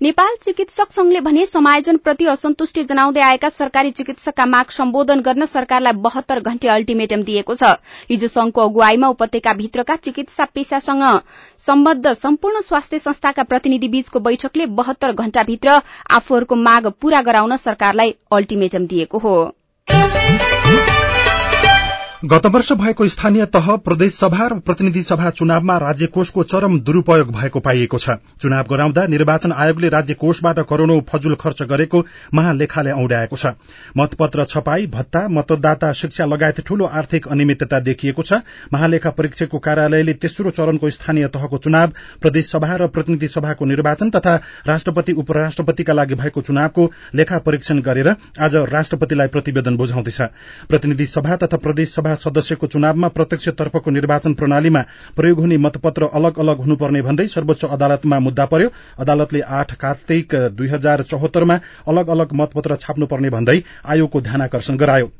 नेपाल 0.00 0.34
चिकित्सक 0.42 0.92
संघले 0.92 1.20
भने 1.20 1.44
समायोजनप्रति 1.46 2.26
असन्तुष्टि 2.26 2.82
जनाउँदै 2.84 3.20
आएका 3.20 3.48
सरकारी 3.48 3.90
चिकित्सकका 3.90 4.44
माग 4.46 4.70
सम्बोधन 4.70 5.20
गर्न 5.20 5.44
सरकारलाई 5.44 5.92
बहत्तर 5.98 6.40
घण्टे 6.40 6.68
अल्टिमेटम 6.68 7.22
दिएको 7.22 7.54
छ। 7.54 7.72
हिजो 8.10 8.28
संघको 8.28 8.60
अगुवाईमा 8.60 9.08
उपत्यकाभित्रका 9.08 9.96
चिकित्सा 9.98 10.44
पेशासँग 10.54 11.02
सम्बद्ध 11.66 12.12
सम्पूर्ण 12.12 12.60
स्वास्थ्य 12.60 12.98
संस्थाका 12.98 13.42
प्रतिनिधि 13.44 13.88
बीचको 13.88 14.20
बैठकले 14.20 14.66
बहत्तर 14.78 15.12
घण्टाभित्र 15.14 15.80
आफूहरूको 16.10 16.54
माग 16.54 16.86
पूरा 17.00 17.22
गराउन 17.22 17.56
सरकारलाई 17.58 18.14
अल्टिमेटम 18.32 18.86
दिएको 18.86 19.18
हो। 19.18 19.36
गत 22.22 22.46
वर्ष 22.46 22.70
भएको 22.72 23.06
स्थानीय 23.08 23.44
तह 23.46 23.66
प्रदेश 23.78 24.14
सभा 24.14 24.46
र 24.46 24.58
प्रतिनिधि 24.58 25.02
सभा 25.02 25.30
चुनावमा 25.30 25.76
राज्य 25.78 26.06
कोषको 26.06 26.42
चरम 26.42 26.78
दुरूपयोग 26.80 27.28
भएको 27.32 27.60
पाइएको 27.60 27.98
छ। 27.98 28.16
चुनाव 28.42 28.64
गराउँदा 28.70 29.04
निर्वाचन 29.06 29.52
आयोगले 29.54 29.88
राज्य 29.88 30.14
कोषबाट 30.14 30.58
करोड़ौं 30.60 31.00
फजुल 31.08 31.34
खर्च 31.34 31.62
गरेको 31.62 32.02
महालेखाले 32.34 32.90
औंड्याएको 32.92 33.36
छ। 33.36 33.52
मतपत्र 33.96 34.44
छपाई 34.44 34.86
भत्ता 34.86 35.26
मतदाता 35.28 35.92
शिक्षा 35.92 36.24
लगायत 36.24 36.60
ठूलो 36.60 36.84
आर्थिक 36.84 37.28
अनियमितता 37.28 37.80
देखिएको 37.80 38.22
छ। 38.22 38.40
महालेखा 38.72 39.10
परीक्षकको 39.10 39.58
कार्यालयले 39.58 40.14
तेस्रो 40.16 40.50
चरणको 40.50 40.90
स्थानीय 40.90 41.28
तहको 41.28 41.58
चुनाव 41.58 41.92
प्रदेश 42.20 42.50
सभा 42.50 42.74
र 42.74 42.86
प्रतिनिधि 42.88 43.28
सभाको 43.28 43.64
निर्वाचन 43.64 44.10
तथा 44.10 44.34
राष्ट्रपति 44.66 45.12
उपराष्ट्रपतिका 45.14 45.92
लागि 45.92 46.14
भएको 46.16 46.42
चुनावको 46.42 46.90
लेखा 47.14 47.38
परीक्षण 47.46 47.80
गरेर 47.82 48.14
आज 48.40 48.56
राष्ट्रपतिलाई 48.74 49.28
प्रतिवेदन 49.28 49.76
बुझाउँदैछ। 49.76 50.20
प्रतिनिधि 50.68 51.06
सभा 51.06 51.36
तथा 51.36 51.56
प्रदेश 51.58 51.94
सदस्यको 52.14 52.66
चुनावमा 52.66 53.08
प्रत्यक्ष 53.08 53.48
तर्फको 53.48 53.90
निर्वाचन 53.90 54.34
प्रणालीमा 54.34 54.82
प्रयोग 55.16 55.40
हुने 55.40 55.56
मतपत्र 55.56 56.08
अलग 56.14 56.38
अलग 56.38 56.58
हुनुपर्ने 56.58 57.02
भन्दै 57.02 57.26
सर्वोच्च 57.26 57.64
अदालतमा 57.64 58.18
मुद्दा 58.18 58.44
पर्यो। 58.46 58.68
अदालतले 58.98 59.40
आठ 59.40 59.74
कार्तिक 59.74 60.34
दुई 60.34 60.68
हजार 60.68 61.02
चौहत्तरमा 61.02 61.58
अलग 61.88 62.08
अलग 62.08 62.32
मतपत्र 62.32 62.76
छाप्नुपर्ने 62.76 63.30
भन्दै 63.30 63.62
आयोगको 63.86 64.20
ध्यानकर्षण 64.20 64.76
गरायो। 64.76 65.10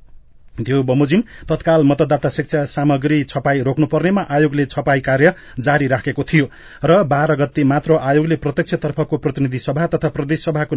त्यो 0.59 0.83
बमोजिम 0.83 1.23
तत्काल 1.49 1.83
मतदाता 1.83 2.29
शिक्षा 2.29 2.65
सामग्री 2.65 3.23
छपाई 3.25 3.61
रोक्नुपर्नेमा 3.63 4.25
आयोगले 4.31 4.65
छपाई 4.67 5.01
कार्य 5.01 5.33
जारी 5.61 5.87
राखेको 5.87 6.23
थियो 6.23 6.49
र 6.85 7.03
बाह्र 7.05 7.37
गते 7.37 7.65
मात्र 7.65 7.99
आयोगले 8.03 8.37
प्रत्यक्ष 8.37 8.75
तर्फको 8.75 9.17
प्रतिनिधि 9.17 9.59
सभा 9.59 9.87
तथा 9.87 10.09
प्रदेश 10.09 10.45
सभाको 10.45 10.77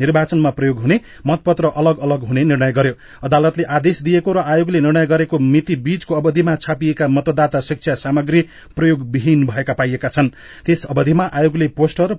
निर्वाचनमा 0.00 0.50
प्रयोग 0.52 0.78
हुने 0.78 1.00
मतपत्र 1.26 1.70
अलग 1.74 1.98
अलग 2.00 2.24
हुने 2.24 2.44
निर्णय 2.44 2.72
गर्यो। 2.72 2.94
अदालतले 3.22 3.64
आदेश 3.72 4.02
दिएको 4.02 4.32
र 4.32 4.38
आयोगले 4.46 4.80
निर्णय 4.80 5.06
गरेको 5.06 5.38
मिति 5.40 5.76
बीचको 5.78 6.14
अवधिमा 6.14 6.54
छापिएका 6.56 7.08
मतदाता 7.10 7.60
शिक्षा 7.62 7.94
सामग्री 7.96 8.40
प्रयोगविहीन 8.76 9.46
भएका 9.46 9.72
पाइएका 9.74 10.08
छन्। 10.08 10.28
त्यस 10.66 10.84
अवधिमा 10.86 11.30
आयोगले 11.34 11.68
पोस्टर 11.70 12.14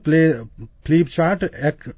फ्लिपचार्ट 0.86 1.44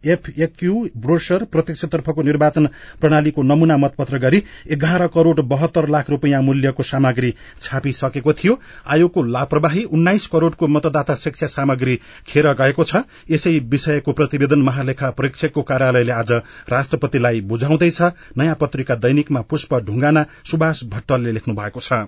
एफएक्यू 0.06 0.74
ब्रोशर 0.98 1.44
प्रत्यक्षतर्फको 1.46 2.22
निर्वाचन 2.24 2.66
प्रणालीको 3.02 3.44
नमूना 3.44 3.78
मतपत्र 3.78 4.18
गरी 4.20 4.44
एघार 4.72 5.06
करोड़ 5.08 5.42
बहत्तर 5.44 5.88
लाख 5.90 6.10
रूपियाँ 6.10 6.42
मूल्यको 6.42 6.84
सामग्री 6.86 7.34
छापिसकेको 7.62 8.34
थियो। 8.34 8.58
आयोगको 8.88 9.24
लापरवाही 9.26 9.84
उन्नाइस 9.86 10.28
करोड़को 10.28 10.68
मतदाता 10.68 11.16
शिक्षा 11.16 11.48
सामग्री 11.48 11.96
खेर 12.28 12.52
गएको 12.56 12.84
छ। 12.84 13.04
यसै 13.32 13.58
विषयको 13.66 14.12
प्रतिवेदन 14.14 14.62
महालेखा 14.62 15.10
परीक्षकको 15.56 15.62
कार्यालयले 15.64 16.12
आज 16.12 16.32
राष्ट्रपतिलाई 16.70 17.42
बुझाउँदैछ। 17.42 18.02
नयाँ 18.38 18.56
पत्रिका 18.56 18.96
दैनिकमा 18.98 19.42
पुष्प 19.42 19.74
ढुङ्गाना 19.88 20.26
सुभाष 20.44 20.84
भट्टलले 20.86 21.32
लेख्नु 21.32 21.56
भएको 21.56 21.80
छ। 21.80 22.08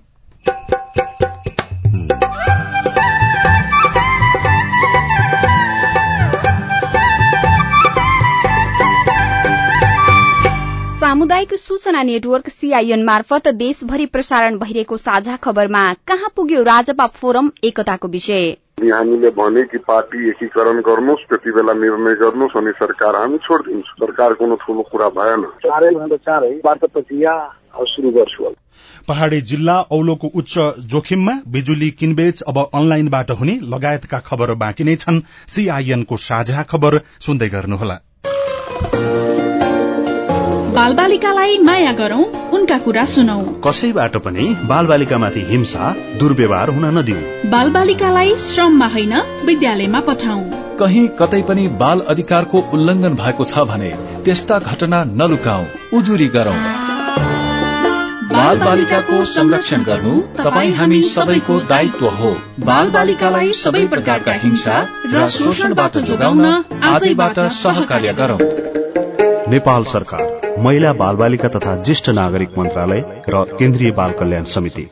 सामुदायिक 10.97 11.53
सूचना 11.55 12.03
नेटवर्क 12.03 12.49
सीआईएन 12.49 13.03
मार्फत 13.03 13.47
देशभरि 13.55 14.05
प्रसारण 14.07 14.57
भइरहेको 14.59 14.97
साझा 14.97 15.35
खबरमा 15.37 15.93
कहाँ 16.07 16.31
पुग्यो 16.35 16.63
राजपा 16.63 17.05
फोरम 17.15 17.51
एकताको 17.63 18.07
विषय। 18.07 18.66
हामीले 18.77 19.29
भने 19.29 19.63
कि 19.63 19.77
पार्टी 19.77 20.29
एकीकरण 20.29 20.81
गर्नुहोस् 20.81 21.25
त्यति 21.29 21.51
बेला 21.51 21.73
निर्णय 21.73 22.13
गर्नुहोस् 22.13 22.57
अनि 22.57 22.71
सरकार 22.71 23.15
हामी 23.15 23.37
छोडिदिन्छौँ। 23.37 24.05
सरकार 24.05 24.33
कुनै 24.33 24.55
ठुलो 24.55 24.81
कुरा 24.81 25.09
भएन। 25.09 25.41
चाँडै 25.65 25.89
भन्दा 25.89 26.17
चाँडै 26.17 26.61
वार्ता 26.65 26.87
प्रक्रिया 26.87 27.33
शुरू 27.87 28.11
गर्छु 28.11 28.53
पहाड़ी 29.07 29.41
जिल्ला 29.41 29.81
औलोको 29.91 30.27
उच्च 30.35 30.57
जोखिममा 30.85 31.33
बिजुली 31.47 31.89
किनबेच 31.91 32.41
अब 32.41 32.57
अनलाइनबाट 32.73 33.31
हुने 33.31 33.59
लगायतका 33.63 34.19
खबर 34.19 34.53
बाँकी 34.53 34.83
नै 34.83 34.95
छन्। 34.95 35.21
सीआईएनको 35.47 36.17
साझा 36.17 36.63
खबर 36.63 37.01
सुन्दै 37.19 37.49
गर्नुहोला। 37.49 37.99
बाल 40.77 40.93
बालिकालाई 40.93 41.57
माया 41.59 41.91
गरौं 41.91 42.23
उनका 42.55 42.77
कुरा 42.79 43.03
सुनौ। 43.11 43.37
कसैबाट 43.65 44.17
पनि 44.25 44.43
बाल 44.63 44.87
बालिकामाथि 44.87 45.41
हिंसा 45.43 45.87
दुर्व्यवहार 46.19 46.69
हुन 46.69 46.85
नदिऊ 46.97 47.49
बाल 47.49 47.71
बालिकालाई 47.71 48.35
श्रममा 48.43 48.87
होइन 48.87 49.15
विद्यालयमा 49.45 50.01
पठाउ। 50.09 50.43
कहीँ 50.79 51.07
कतै 51.19 51.41
पनि 51.41 51.67
बाल 51.79 52.05
अधिकारको 52.07 52.63
उल्लंघन 52.73 53.15
भएको 53.15 53.45
छ 53.45 53.65
भने 53.71 53.91
त्यस्ता 54.25 54.59
घटना 54.67 55.03
नलुकाऊ 55.15 55.97
उजुरी 55.99 56.27
गरौं। 56.37 56.55
बाल 58.31 58.59
बालिकाको 58.59 59.25
संरक्षण 59.33 59.83
गर्नु 59.83 60.15
तपाईँ 60.37 60.73
हामी 60.73 61.03
सबैको 61.09 61.59
दायित्व 61.69 62.07
हो। 62.19 62.35
बाल 62.63 62.89
बालिकालाई 62.91 63.53
सबै 63.65 63.85
प्रकारका 63.87 64.41
हिंसा 64.43 64.79
र 65.13 65.27
शोषणबाट 65.35 65.97
जोगाउन 66.09 66.45
आजैबाट 66.95 67.39
सहकार्य 67.59 68.13
गरौं। 68.13 68.41
नेपाल 69.49 69.83
सरकार 69.83 70.61
महिला 70.61 70.91
बाल 70.93 71.15
बालिका 71.15 71.47
तथा 71.47 71.75
ज्येष्ठ 71.83 72.09
नागरिक 72.09 72.57
मन्त्रालय 72.57 73.03
र 73.29 73.43
केन्द्रीय 73.59 73.91
बाल 73.91 74.11
कल्याण 74.11 74.43
समिति। 74.43 74.83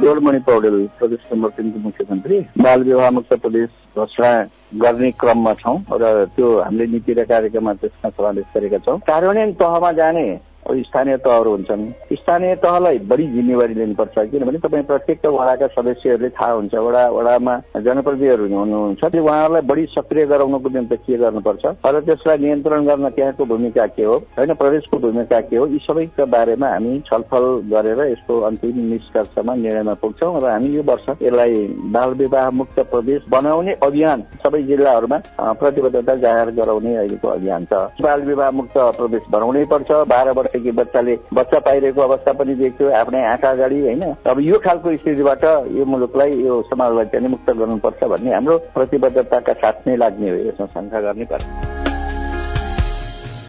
देवलमणि 0.00 0.38
पौडेल 0.38 0.86
प्रदेश 0.98 1.26
नम्बर 1.32 1.48
तिनको 1.48 1.78
मुख्यमन्त्री 1.78 2.38
बाल 2.58 2.82
विवाह 2.82 3.10
मुक्त 3.10 3.34
प्रदेश 3.34 3.68
घोषणा 3.96 4.32
गर्ने 4.80 5.10
क्रममा 5.20 5.52
छौँ 5.54 5.76
र 5.92 6.24
त्यो 6.36 6.48
हामीले 6.60 6.86
नीति 6.86 7.12
र 7.12 7.24
कार्यक्रममा 7.24 7.72
त्यसमा 7.74 8.10
समावेश 8.10 8.44
गरेका 8.56 8.78
छौँ। 8.78 8.98
कार्यान्वयन 9.06 9.52
तहमा 9.60 9.92
जाने 9.92 10.26
स्थानीय 10.66 11.16
तहहरू 11.16 11.50
हुन्छन्। 11.50 11.84
स्थानीय 12.12 12.54
तहलाई 12.62 12.98
बढी 13.10 13.26
जिम्मेवारी 13.32 13.74
लिनुपर्छ 13.74 14.18
किनभने 14.30 14.58
तपाईँ 14.58 14.84
प्रत्येक 14.84 15.26
वडाका 15.26 15.66
सदस्यहरूले 15.74 16.28
थाहा 16.36 16.52
हुन्छ 16.52 16.74
वडा 16.74 17.02
वडामा 17.16 17.54
जनप्रतिनिधिहरू 17.86 18.48
हुनुहुन्छ 18.48 19.04
त्यो 19.04 19.22
उहाँहरूलाई 19.22 19.62
बढी 19.70 19.84
सक्रिय 19.94 20.26
गराउनको 20.26 20.68
निम्ति 20.76 20.96
के 20.96 21.16
गर्नुपर्छ? 21.16 21.64
र 21.86 22.00
त्यसलाई 22.06 22.38
नियन्त्रण 22.38 22.86
गर्न 22.86 23.08
त्यहाँको 23.16 23.44
भूमिका 23.46 23.86
के 23.96 24.04
हो? 24.04 24.16
होइन 24.38 24.54
प्रदेशको 24.54 24.98
भूमिका 24.98 25.40
के 25.40 25.56
हो? 25.56 25.66
यी 25.66 25.78
सबैका 25.86 26.24
बारेमा 26.26 26.68
हामी 26.68 26.98
छलफल 27.06 27.44
गरेर 27.72 28.00
यसको 28.06 28.40
अन्तिम 28.48 28.76
निष्कर्षमा 28.92 29.54
निर्णयमा 29.54 29.94
पुग्छौँ 30.02 30.40
र 30.40 30.50
हामी 30.50 30.68
यो 30.76 30.82
वर्ष 30.82 31.06
यसलाई 31.22 31.54
बाल 31.94 32.10
विवाह 32.16 32.50
मुक्त 32.50 32.80
प्रदेश 32.90 33.22
बनाउने 33.30 33.72
अभियान 33.82 34.22
सबै 34.44 34.62
जिल्लाहरूमा 34.62 35.18
प्रतिबद्धता 35.60 36.14
जाहेर 36.24 36.50
गराउने 36.58 36.96
अहिलेको 36.96 37.28
अभियान 37.28 37.64
छ। 37.64 37.80
बाल 38.02 38.20
विवाह 38.22 38.50
मुक्त 38.50 38.76
प्रदेश 38.98 39.22
बनाउनै 39.30 39.64
पर्छ 39.66 39.90
बाह्र 40.08 40.32
वर्षकी 40.56 40.70
बच्चाले 40.70 41.14
बच्चा 41.34 41.58
पाइरहेको 41.58 42.00
अवस्था 42.00 42.32
पनि 42.32 42.54
देख्यो 42.54 42.90
आफ्नै 42.90 43.22
आँखा 43.32 43.50
अगाडि 43.50 43.80
होइन? 43.80 44.02
अब 44.26 44.40
यो 44.40 44.58
खालको 44.58 44.96
स्थितिबाट 44.96 45.44
यो 45.76 45.84
मुलुकलाई 45.84 46.30
यो 46.30 46.62
समाजलाई 46.62 47.04
चाहिँ 47.04 47.28
मुक्त 47.28 47.50
गर्नुपर्छ 47.50 48.04
भन्ने 48.04 48.34
हाम्रो 48.34 48.58
प्रतिबद्धताका 48.74 49.52
साथ 49.52 49.86
नै 49.86 49.96
लाग्ने 49.96 50.30
हो 50.30 50.36
यसमा 50.48 50.66
शङ्का 50.66 51.00
गर्ने 51.00 51.24
पर्छ। 51.24 51.44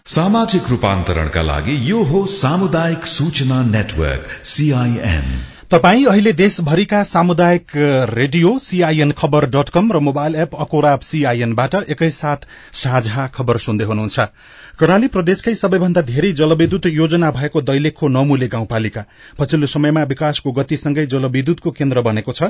सामाजिक 0.07 0.63
रूपान्तरणका 0.69 1.41
लागि 1.41 1.75
यो 1.91 2.03
हो 2.03 2.25
सामुदायिक 2.25 3.05
सूचना 3.05 3.61
नेटवर्क 3.71 4.27
सीआईएन 4.43 5.56
तपाई 5.71 6.03
अहिले 6.05 6.31
देशभरिका 6.33 7.01
सामुदायिक 7.03 7.71
radio 8.09 8.57
CIN 8.59 9.11
Khabar 9.11 9.45
dot 9.51 9.69
com 9.69 9.91
र 9.91 9.99
मोबाइल 9.99 10.35
एप 10.37 10.53
अकोराब 10.55 10.99
सीआईएनबाट 11.03 11.75
एकैसाथ 11.91 12.45
साझा 12.73 13.25
खबर 13.35 13.57
सुन्दै 13.57 13.85
हुनुहुन्छ। 13.85 14.19
कर्णाली 14.79 15.07
प्रदेशकै 15.07 15.53
सबैभन्दा 15.55 16.01
धेरै 16.07 16.31
जलविद्युत 16.33 16.85
योजना 16.87 17.31
भएको 17.31 17.61
दैलेखको 17.61 18.07
नौमुले 18.07 18.47
गाउँपालिका। 18.47 19.03
पछिल्लो 19.39 19.67
समयमा 19.67 20.03
विकासको 20.05 20.51
गतिसँगै 20.51 21.05
जलविद्युतको 21.05 21.71
केन्द्र 21.71 22.01
बनेको 22.01 22.31
छ। 22.31 22.49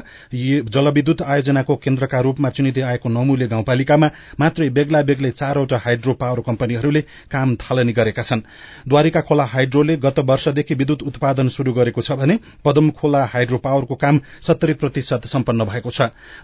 जलविद्युत 0.70 1.22
आयोजनाको 1.24 1.76
केन्द्रका 1.78 2.20
रूपमा 2.22 2.50
चुनिँदै 2.52 2.82
आएको 2.84 3.10
नौमुले 3.10 3.48
गाउँपालिकामा 3.48 4.10
मात्रै 4.40 4.70
बेग्ला 4.78 5.02
बेग्लै 5.10 5.32
चारवटा 5.32 5.82
हाइड्रो 5.86 6.14
पावर 6.22 6.44
कम्पनीहरूले 6.46 7.02
काम 7.34 7.56
थालनी 7.58 7.94
गरेका 7.94 8.22
छन्। 8.22 8.46
द्वारिका 8.88 9.22
खोला 9.24 9.50
हाइड्रोले 9.56 9.98
गत 10.06 10.20
वर्षदेखि 10.30 10.76
विद्युत 10.76 11.04
उत्पादन 11.10 11.50
शुरू 11.50 11.74
गरेको 11.74 12.02
छ 12.02 12.22
भने 12.22 12.40
पदम 12.66 12.90
खोला 13.08 13.24
हाइड्रो 13.26 13.58
पावरको 13.64 13.96
काम 13.96 14.20
सत्तरी 14.42 14.74
प्रतिशत 14.76 15.26
सम्पन्न 15.28 15.66
भएको 15.66 15.92
छ। 15.92 16.02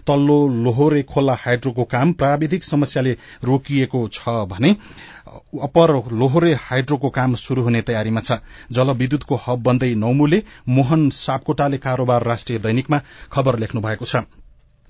तल्लो 0.08 0.36
लोहोरे 0.64 1.02
खोला 1.04 1.34
हाइड्रोको 1.36 1.84
काम 1.84 2.12
प्राविधिक 2.12 2.64
समस्याले 2.64 3.12
रोकिएको 3.44 4.06
छ 4.08 4.28
भने 4.48 4.70
अप्पर 5.60 5.92
लोहोरे 6.12 6.52
हाइड्रोको 6.60 7.10
काम 7.10 7.34
शुरू 7.36 7.62
हुने 7.62 7.82
तयारीमा 7.82 8.20
छ। 8.20 8.40
जलविद्युतको 8.72 9.40
हब 9.46 9.62
बन्दै 9.62 9.94
नौमुले 9.96 10.42
मोहन 10.70 11.08
सापकोटाले 11.12 11.78
कारोबार 11.78 12.24
राष्ट्रिय 12.24 12.58
दैनिकमा 12.58 13.00
खबर 13.32 13.58
लेख्नु 13.58 13.80
भएको 13.80 14.04
छ। 14.04 14.24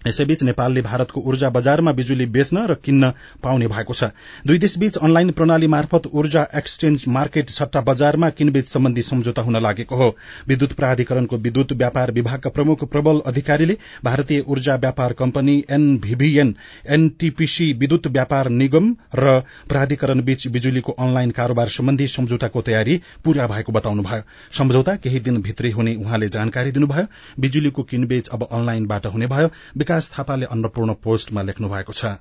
यसैबीच 0.07 0.43
नेपालले 0.43 0.83
भारतको 0.83 1.21
ऊर्जा 1.23 1.51
बजारमा 1.51 1.93
बिजुली 1.93 2.27
बेच्न 2.29 2.67
र 2.67 2.75
किन्न 2.77 3.11
पाउने 3.43 3.67
भएको 3.67 3.95
छ। 3.95 4.05
दुई 4.47 4.59
देशबीच 4.59 4.97
अनलाइन 4.99 5.31
प्रणाली 5.33 5.67
मार्फत 5.67 6.07
ऊर्जा 6.13 6.47
एक्सचेन्ज 6.55 7.05
मार्केट 7.09 7.51
सट्टा 7.51 7.81
बजारमा 7.83 8.31
किनबेच 8.31 8.67
सम्बन्धी 8.67 9.03
सम्झौता 9.03 9.43
हुन 9.43 9.57
लागेको 9.63 9.97
हो। 9.97 10.09
विद्युत 10.49 10.73
प्राधिकरणको 10.73 11.37
विद्युत 11.39 11.73
व्यापार 11.75 12.13
विभागका 12.13 12.51
प्रमुख 12.51 12.85
प्रबल 12.91 13.21
अधिकारीले 13.27 13.77
भारतीय 14.05 14.45
ऊर्जा 14.49 14.75
व्यापार 14.77 15.13
कम्पनी 15.13 15.57
एनभीभीएन 15.71 16.55
एनटीपीसी 16.89 17.73
विद्युत 17.73 18.07
व्यापार 18.09 18.49
निगम 18.51 18.95
र 19.17 19.41
प्राधिकरण 19.69 20.23
बीच 20.23 20.47
बिजुलीको 20.49 20.93
अनलाइन 20.99 21.31
कारोबार 21.31 21.69
सम्बन्धी 21.71 22.07
सम्झौताको 22.09 22.63
तयारी 22.63 23.01
पूरा 23.25 23.47
भएको 23.47 23.73
बताउनुभयो। 23.73 24.23
सम्झौता 24.53 24.95
केही 24.97 25.21
दिन 25.21 25.41
भित्रै 25.43 25.71
हुने 25.71 25.95
उहाँले 25.95 26.29
जानकारी 26.29 26.71
दिनुभयो। 26.73 27.07
बिजुलीको 27.41 27.83
किनबेच 27.85 28.29
अब 28.29 28.49
अनलाइनबाट 28.53 29.07
हुने 29.07 29.27
भयो। 29.27 29.49
विकास 29.95 30.11
थापाले 30.11 30.47
अन्नपूर्ण 30.47 30.93
पोस्टमा 31.03 31.43
लेख्नु 31.45 31.69
भएको 31.71 31.93
छ। 31.95 32.19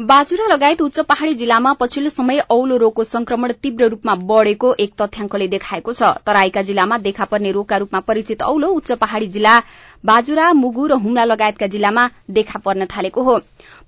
बाजुरा 0.00 0.46
लगायत 0.46 0.80
उच्च 0.80 0.98
पहाड़ी 1.02 1.34
जिल्लामा 1.34 1.72
पछिल्लो 1.80 2.10
समय 2.10 2.38
औलो 2.50 2.76
रोगको 2.76 3.04
संक्रमण 3.04 3.52
तीव्र 3.62 3.88
रूपमा 3.90 4.14
बढ़ेको 4.22 4.68
एक 4.80 4.92
तथ्याङ्कले 5.02 5.48
देखाएको 5.48 5.92
छ। 5.92 6.02
तराईका 6.26 6.62
जिल्लामा 6.62 6.98
देखा 6.98 7.24
पर्ने 7.26 7.50
रोगका 7.52 7.76
रूपमा 7.76 8.00
परिचित 8.06 8.42
औलो 8.44 8.68
उच्च 8.70 8.92
पहाड़ी 8.94 9.26
जिल्ला 9.28 9.58
बाजुरा 10.04 10.52
मुगु 10.54 10.86
र 10.86 10.92
हुम्ला 11.02 11.24
लगायतका 11.26 11.66
जिल्लामा 11.66 12.08
देखा 12.30 12.58
पर्न 12.64 12.86
थालेको 12.86 13.22
हो। 13.22 13.38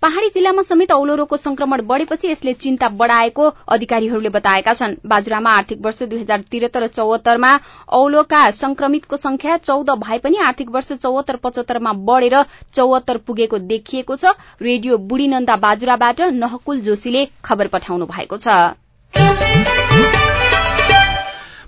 पहाड़ी 0.03 0.29
जिल्लामा 0.35 0.63
समेत 0.63 0.93
औलो 0.93 1.15
रोगको 1.15 1.37
संक्रमण 1.37 1.83
बढ़ेपछि 1.87 2.29
यसले 2.29 2.53
चिन्ता 2.55 2.89
बढ़ाएको 3.01 3.45
अधिकारीहरूले 3.69 4.29
बताएका 4.29 4.73
छन्। 4.75 4.97
बाजुरामा 5.07 5.51
आर्थिक 5.53 5.81
वर्ष 5.81 6.03
दुई 6.05 6.21
हजार 6.21 6.41
त्रिहत्तर 6.51 6.87
चौहत्तरमा 6.89 7.53
औलोका 7.93 8.41
संक्रमितको 8.53 9.17
संख्या 9.17 9.57
चौध 9.59 9.91
भए 10.01 10.19
पनि 10.19 10.37
आर्थिक 10.43 10.71
वर्ष 10.71 10.93
चौहत्तर 10.95 11.37
पचहत्तरमा 11.39 11.93
बढ़ेर 12.03 12.37
चौहत्तर 12.75 13.17
पुगेको 13.27 13.59
देखिएको 13.71 14.17
छ। 14.17 14.35
रेडियो 14.63 14.99
बुढीनन्दा 15.07 15.57
बाजुराबाट 15.59 16.21
नहकुल 16.35 16.81
जोशीले 16.83 17.27
खबर 17.45 17.67
पठाउनु 17.69 18.07
भएको 18.09 18.37
छ। 18.39 20.22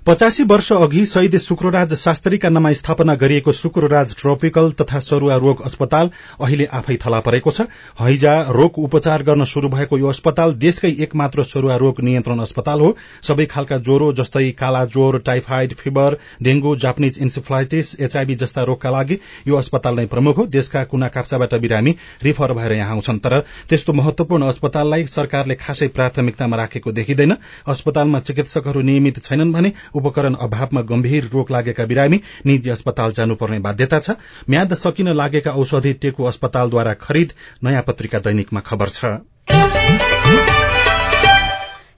पचासी 0.05 0.43
वर्ष 0.43 0.71
अघि 0.73 1.05
शहीद 1.05 1.35
शुक्रराज 1.37 1.93
शास्त्रीका 1.95 2.49
नाममा 2.49 2.71
स्थापना 2.73 3.13
गरिएको 3.15 3.51
शुक्रराज 3.51 4.13
ट्रोपिकल 4.15 4.69
तथा 4.71 4.99
सरूवा 4.99 5.35
रोग 5.35 5.61
अस्पताल 5.65 6.09
अहिले 6.39 6.65
आफै 6.71 6.97
थला 7.05 7.19
परेको 7.19 7.51
छ। 7.51 7.61
हैजा 7.99 8.33
रोग 8.49 8.77
उपचार 8.79 9.23
गर्न 9.23 9.43
शुरू 9.43 9.69
भएको 9.69 9.97
यो 9.97 10.07
अस्पताल 10.07 10.53
देशकै 10.55 10.91
एकमात्र 11.03 11.43
सरूवा 11.45 11.75
रोग 11.77 12.01
नियन्त्रण 12.01 12.39
अस्पताल 12.39 12.79
हो। 12.79 12.89
सबै 13.23 13.45
खालका 13.45 13.77
ज्वरो 13.79 14.11
जस्तै 14.13 14.51
काला 14.51 14.83
ज्वर 14.87 15.17
typhoid 15.25 15.73
fever 15.73 16.17
dengue 16.41 16.75
Japanese 16.75 17.17
encephalitis 17.21 17.95
HIV 17.99 18.35
जस्ता 18.35 18.63
रोगका 18.63 18.91
लागि 18.91 19.19
यो 19.47 19.55
अस्पताल 19.55 19.95
नै 19.95 20.05
प्रमुख 20.05 20.37
हो। 20.37 20.45
देशका 20.49 20.83
कुना 20.85 21.07
काप्चाबाट 21.17 21.55
बिरामी 21.65 21.95
रिफर 22.23 22.53
भएर 22.53 22.73
यहाँ 22.73 22.91
आउँछन्। 22.91 23.23
तर 23.25 23.39
त्यस्तो 23.69 23.93
महत्वपूर्ण 23.95 24.53
अस्पताललाई 24.53 25.07
सरकारले 25.07 25.55
खासै 25.55 25.87
प्राथमिकतामा 25.97 26.57
राखेको 26.57 26.91
देखिँदैन। 26.93 27.35
अस्पतालमा 27.67 28.19
चिकित्सकहरू 28.21 28.81
नियमित 28.83 29.23
छैनन् 29.23 29.53
भने 29.53 29.73
उपकरण 29.95 30.35
अभावमा 30.39 30.81
गम्भीर 30.91 31.29
रोग 31.33 31.51
लागेका 31.51 31.85
बिरामी 31.85 32.21
निजी 32.45 32.69
अस्पताल 32.69 33.11
जानुपर्ने 33.11 33.59
बाध्यता 33.59 33.99
छ। 33.99 34.17
म्याद 34.49 34.73
सकिन 34.75 35.13
लागेका 35.13 35.51
औषधि 35.53 35.93
टेकु 36.01 36.23
अस्पतालद्वारा 36.23 36.93
खरिद 37.01 37.33
नयाँ 37.63 37.83
पत्रिका 37.87 38.19
दैनिकमा 38.19 38.59
खबर 38.65 38.89
छ। 38.89 40.54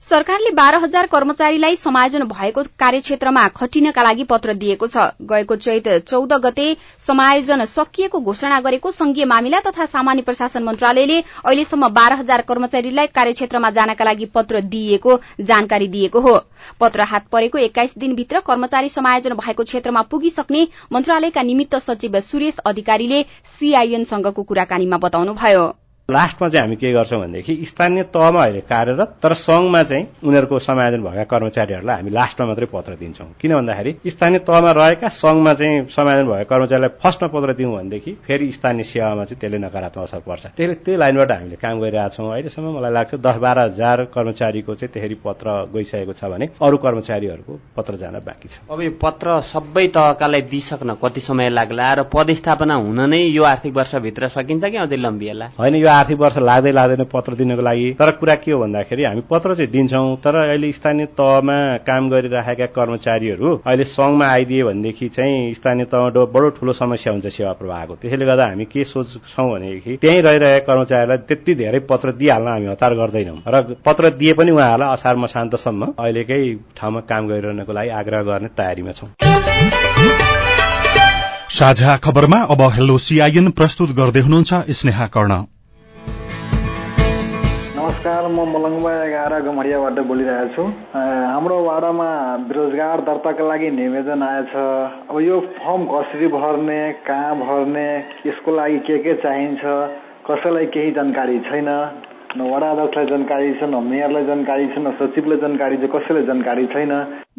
सरकारले 0.08 0.50
बाह्र 0.50 0.76
हजार 0.76 1.06
कर्मचारीलाई 1.06 1.76
समायोजन 1.76 2.22
भएको 2.26 2.62
कार्यक्षेत्रमा 2.78 3.46
खटिनका 3.56 4.02
लागि 4.02 4.24
पत्र 4.24 4.52
दिएको 4.54 4.86
छ। 4.86 5.02
गएको 5.22 5.56
चैत 5.56 5.88
चौध 6.04 6.32
गते 6.44 6.66
समायोजन 7.06 7.64
सकिएको 7.66 8.20
घोषणा 8.22 8.60
गरेको 8.60 8.90
संघीय 8.90 9.24
मामिला 9.24 9.60
तथा 9.60 9.86
सामान्य 9.86 10.22
प्रशासन 10.22 10.62
मन्त्रालयले 10.64 11.18
अहिलेसम्म 11.20 11.88
बाह्र 11.92 12.16
हजार 12.20 12.42
कर्मचारीलाई 12.48 13.06
कार्यक्षेत्रमा 13.14 13.70
जानका 13.70 14.04
लागि 14.04 14.26
पत्र 14.34 14.60
दिइएको 14.66 15.18
जानकारी 15.42 15.88
दिएको 15.88 16.20
हो। 16.20 16.36
पत्र 16.80 17.08
हात 17.10 17.26
परेको 17.32 17.58
एक्काइस 17.60 17.92
दिनभित्र 17.98 18.40
कर्मचारी 18.46 18.88
समायोजन 18.90 19.34
भएको 19.34 19.64
क्षेत्रमा 19.64 20.02
पुगिसक्ने 20.08 20.66
मन्त्रालयका 20.92 21.42
निमित्त 21.42 21.76
सचिव 21.80 22.18
सुरेश 22.22 22.58
अधिकारीले 22.66 23.22
सीआईएनसँगको 23.58 24.42
कुराकानीमा 24.42 24.98
बताउनुभयो। 25.04 25.66
लास्टमा 26.10 26.48
चाहिँ 26.48 26.64
हामी 26.64 26.76
के 26.76 26.92
गर्छौँ 26.92 27.20
भनेदेखि 27.20 27.54
स्थानीय 27.68 28.02
तहमा 28.12 28.42
अहिले 28.42 28.60
कार्यरत 28.64 29.08
तर 29.22 29.32
संघमा 29.36 29.82
चाहिँ 29.82 30.06
उनीहरूको 30.24 30.58
समायोजन 30.58 31.02
भएका 31.04 31.24
कर्मचारीहरूलाई 31.28 31.96
हामी 31.96 32.10
लास्टमा 32.10 32.46
मात्रै 32.48 32.66
पत्र 32.72 32.94
दिन्छौँ। 32.96 33.26
किन 33.40 33.54
भन्दाखेरि 33.54 33.92
स्थानीय 34.08 34.38
तहमा 34.48 34.70
रहेका 34.72 35.08
संघमा 35.12 35.52
चाहिँ 35.54 35.84
समायोजन 35.92 36.28
भएका 36.28 36.44
कर्मचारीलाई 36.48 36.90
फर्स्टमा 37.02 37.28
पत्र 37.28 37.52
दिउँ 37.54 37.74
भनेदेखि 37.76 38.12
फेरि 38.26 38.50
स्थानीय 38.52 38.84
सेवामा 38.84 39.24
चाहिँ 39.24 39.40
त्यसले 39.40 39.58
नकारात्मक 39.58 40.04
असर 40.04 40.20
पर्छ। 40.24 40.46
त्यसले 40.56 40.74
त्यो 40.80 40.96
लाइनबाट 40.96 41.30
हामीले 41.32 41.56
काम 41.60 41.80
गरिरहेका 41.80 42.08
छौँ 42.16 42.32
अहिलेसम्म 42.32 42.72
मलाई 42.78 42.92
लाग्छ 42.92 43.14
दस 43.28 43.36
बाह्र 43.44 43.58
हजार 43.68 44.04
कर्मचारीको 44.16 44.74
चाहिँ 44.80 44.92
त्यसरी 44.94 45.16
पत्र 45.20 45.46
गइसकेको 45.76 46.12
छ 46.16 46.24
भने 46.32 46.48
अरू 46.56 46.76
कर्मचारीहरूको 46.88 47.60
पत्र 47.76 47.96
जान 48.00 48.16
बाँकी 48.24 48.48
छ। 48.48 48.64
अब 48.64 48.80
यो 48.80 48.90
पत्र 48.96 49.40
सबै 49.52 49.86
तहकालाई 49.92 50.42
दिइसक्न 50.56 50.96
कति 51.04 51.20
समय 51.28 51.50
लाग्ला 51.52 51.92
र 52.00 52.08
पदस्थापना 52.08 52.74
हुन 52.80 53.00
नै 53.12 53.22
यो 53.28 53.44
आर्थिक 53.44 53.76
वर्षभित्र 53.76 54.28
सकिन्छ 54.32 54.64
कि 54.64 54.76
अझै 54.88 54.96
लम्बिएला? 54.96 55.52
होइन 55.60 55.76
यो 55.76 55.96
आर्थिक 55.98 56.18
वर्ष 56.18 56.38
लाग्दै 56.48 56.72
लाग्दैन 56.72 57.04
पत्र 57.12 57.34
दिनको 57.40 57.62
लागि। 57.62 57.86
तर 57.98 58.10
कुरा 58.20 58.34
के 58.44 58.50
हो 58.52 58.58
भन्दाखेरि 58.60 59.04
हामी 59.04 59.22
पत्र 59.30 59.54
चाहिँ 59.54 59.70
दिन्छौँ 59.70 60.16
तर 60.24 60.36
अहिले 60.36 60.72
स्थानीय 60.72 61.06
तहमा 61.18 61.58
काम 61.88 62.08
गरिरहेका 62.10 62.66
कर्मचारीहरू 62.76 63.54
अहिले 63.66 63.84
सङ्घमा 63.86 64.26
आइदिए 64.28 64.64
भनेदेखि 64.64 65.08
चाहिँ 65.16 65.54
स्थानीय 65.54 65.84
तहमा 65.92 66.24
बडो 66.34 66.48
ठुलो 66.58 66.72
समस्या 66.72 67.12
हुन्छ 67.12 67.26
सेवा 67.28 67.52
प्रवाहको। 67.60 67.94
त्यसैले 68.02 68.26
गर्दा 68.26 68.46
हामी 68.46 68.64
के 68.72 68.84
सोच्छौँ 68.84 69.50
भनेदेखि 69.52 69.96
त्यहीँ 70.02 70.22
रहिरहेका 70.22 70.66
कर्मचारीलाई 70.66 71.18
त्यति 71.28 71.54
धेरै 71.54 71.80
पत्र 71.90 72.12
दिइहाल्न 72.20 72.48
हामी 72.48 72.66
हतार 72.66 72.94
गर्दैनौँ। 72.94 73.38
र 73.48 73.62
पत्र 73.86 74.10
दिए 74.18 74.32
पनि 74.38 74.50
उहाँहरूलाई 74.50 74.92
असार 74.94 75.16
मसान्तसम्म 75.24 75.92
अहिलेकै 75.98 76.40
ठाउँमा 76.78 77.00
काम 77.10 77.28
गरिरहनको 77.28 77.72
लागि 77.72 77.90
आग्रह 78.00 78.22
गर्ने 78.30 78.48
तयारीमा 78.58 78.92
छौँ। 78.92 79.08
साझा 81.58 81.96
खबरमा 82.04 82.38
अब 82.54 82.62
हेलो 82.72 82.98
सीआईएन 83.04 83.50
प्रस्तुत 83.58 83.90
गर्दै 83.96 84.20
हुनुहुन्छ 84.20 84.52
स्नेहा 84.78 85.06
कर्ण। 85.14 85.57
नमस्कार 87.88 88.26
म 88.28 88.42
मलङ्गवा 88.52 88.90
एघार 89.02 89.32
गमडियाबाट 89.42 89.98
बोलिरहेको 90.08 90.48
छु। 90.54 90.64
हाम्रो 90.92 91.56
वाडामा 91.64 92.08
बेरोजगार 92.44 93.00
दर्ताका 93.08 93.44
लागि 93.48 93.70
निवेदन 93.76 94.22
आएछ। 94.22 94.52
अब 95.08 95.16
यो 95.24 95.38
फर्म 95.56 95.86
कसरी 95.92 96.28
भर्ने 96.36 96.80
कहाँ 97.08 97.32
भर्ने 97.40 97.86
यसको 98.28 98.56
लागि 98.56 98.78
के 98.84 98.98
के 99.08 99.14
चाहिन्छ 99.24 99.62
कसैलाई 100.28 100.66
केही 100.76 100.92
जानकारी 101.00 101.38
छैन 101.48 101.68
न 102.36 102.52
वडा 102.52 102.70
अध्यक्षलाई 102.70 103.06
जानकारी 103.08 103.52
छ 103.56 103.72
न 103.72 103.82
मेयरलाई 103.88 104.24
जानकारी 104.30 104.66
छ 104.68 104.84
न 104.84 104.92
सचिवलाई 105.00 105.40
जानकारी 105.40 105.76
छ 105.80 105.94
कसैलाई 105.96 106.26
जानकारी 106.28 106.66
छैन। 106.74 106.92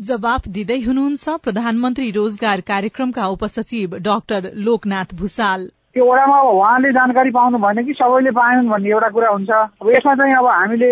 जवाफ 0.10 0.48
दिँदै 0.56 0.80
हुनुहुन्छ 0.88 1.42
प्रधानमन्त्री 1.46 2.12
रोजगार 2.18 2.70
कार्यक्रमका 2.72 3.28
उपसचिव 3.36 4.00
डाक्टर 4.08 4.56
लोकनाथ 4.68 5.20
भूषाल 5.22 5.70
त्यो 6.00 6.08
वडामा 6.08 6.40
उहाँले 6.56 6.90
जानकारी 6.96 7.32
पाउनु 7.36 7.58
भने 7.60 7.84
कि 7.84 7.94
सबैले 7.94 8.32
पाएनन् 8.32 8.70
भन्ने 8.72 8.90
एउटा 8.90 9.08
कुरा 9.12 9.30
हुन्छ। 9.30 9.52
अब 9.84 9.88
यसमा 9.92 10.14
चाहिँ 10.16 10.34
अब 10.40 10.46
हामीले 10.48 10.92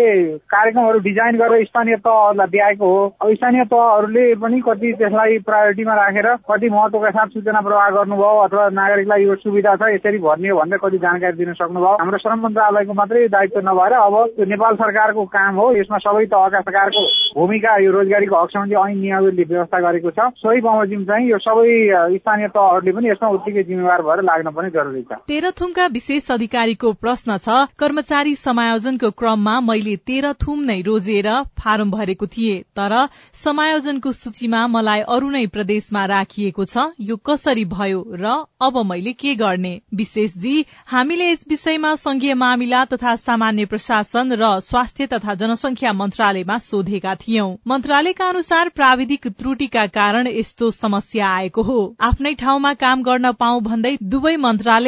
कार्यक्रमहरू 0.52 0.98
डिजाइन 1.00 1.36
गरेर 1.40 1.64
स्थानीय 1.64 1.96
तहहरूलाई 2.04 2.46
दिएको 2.52 2.84
हो। 2.84 3.00
अब 3.16 3.32
स्थानीय 3.32 3.64
तहहरूले 3.72 4.24
पनि 4.36 4.60
कति 4.68 4.92
त्यसलाई 5.00 5.38
प्रायोरिटीमा 5.48 5.94
राखेर 5.96 6.28
कति 6.44 6.68
महत्वका 6.68 7.10
साथ 7.16 7.28
सूचना 7.32 7.60
प्रवाह 7.64 7.88
गर्नुभयो 7.96 8.36
अथवा 8.44 8.68
नागरिकलाई 8.68 9.24
यो 9.24 9.34
सुविधा 9.40 9.74
छ 9.80 9.88
यसरी 9.96 10.18
भर्ने 10.20 10.52
भनेर 10.52 10.78
कति 10.84 10.98
जानकारी 11.00 11.36
दिन 11.40 11.52
सक्नुभयो। 11.56 11.96
हाम्रो 12.04 12.18
श्रम 12.20 12.44
मन्त्रालयको 12.44 12.92
मात्रै 13.00 13.28
दायित्व 13.32 13.60
नभएर 13.64 13.92
अब 13.96 14.14
त्यो 14.36 14.44
नेपाल 14.52 14.76
सरकारको 14.76 15.24
काम 15.24 15.54
हो। 15.56 15.72
यसमा 15.80 15.98
सबै 16.04 16.24
तहका 16.36 16.60
सरकारको 16.60 17.06
भूमिका 17.38 17.76
यो 17.80 17.90
रोजगारीको 17.96 18.36
हक 18.36 18.50
सम्बन्धी 18.52 18.76
ऐन 18.76 18.98
नियमले 19.00 19.48
व्यवस्था 19.48 19.80
गरेको 19.88 20.10
छ। 20.12 20.28
सोही 20.36 20.60
बमोजिम 20.60 21.04
चाहिँ 21.08 21.30
यो 21.30 21.38
सबै 21.40 21.72
स्थानीय 22.20 22.48
तहहरूले 22.52 22.92
पनि 22.92 23.10
यसमा 23.10 23.28
उत्तिकै 23.40 23.62
जिम्मेवार 23.72 24.02
भएर 24.04 24.22
लाग्न 24.28 24.50
पनि 24.52 24.70
जरुरी 24.76 24.97
तेह्रथुमका 25.28 25.86
विशेष 25.86 26.30
अधिकारीको 26.30 26.92
प्रश्न 26.92 27.38
छ 27.38 27.48
कर्मचारी 27.78 28.34
समायोजनको 28.34 29.10
क्रममा 29.10 29.60
मैले 29.60 29.96
तेह्रथुम 29.96 30.62
नै 30.64 30.80
रोजेर 30.80 31.28
फारम 31.58 31.90
भरेको 31.90 32.26
थिए 32.26 32.58
तर 32.76 32.96
समायोजनको 33.34 34.12
सूचीमा 34.12 34.66
मलाई 34.66 35.00
अरू 35.08 35.30
नै 35.30 35.46
प्रदेशमा 35.46 36.04
राखिएको 36.06 36.64
छ 36.64 36.86
यो 37.00 37.16
कसरी 37.16 37.64
भयो 37.64 38.04
र 38.14 38.34
अब 38.62 38.78
मैले 38.86 39.12
के 39.12 39.34
गर्ने? 39.34 39.80
विशेषजी 39.94 40.64
हामीले 40.88 41.30
यस 41.30 41.44
विषयमा 41.48 41.94
संघीय 41.94 42.34
मामिला 42.34 42.84
तथा 42.84 43.14
सामान्य 43.16 43.64
प्रशासन 43.64 44.32
र 44.32 44.60
स्वास्थ्य 44.60 45.06
तथा 45.06 45.34
जनसंख्या 45.34 45.92
मन्त्रालयमा 45.92 46.58
सोधेका 46.58 47.14
थियौं। 47.14 47.56
मन्त्रालयका 47.66 48.28
अनुसार 48.28 48.68
प्राविधिक 48.68 49.26
त्रुटिका 49.28 49.86
कारण 49.86 50.26
यस्तो 50.26 50.70
समस्या 50.70 51.28
आएको 51.28 51.62
हो। 51.62 51.96
आफ्नै 52.00 52.34
ठाउँमा 52.34 52.72
काम 52.74 53.02
गर्न 53.02 53.32
पाऊ 53.32 53.60
भन्दै 53.60 53.96
दुवै 54.02 54.36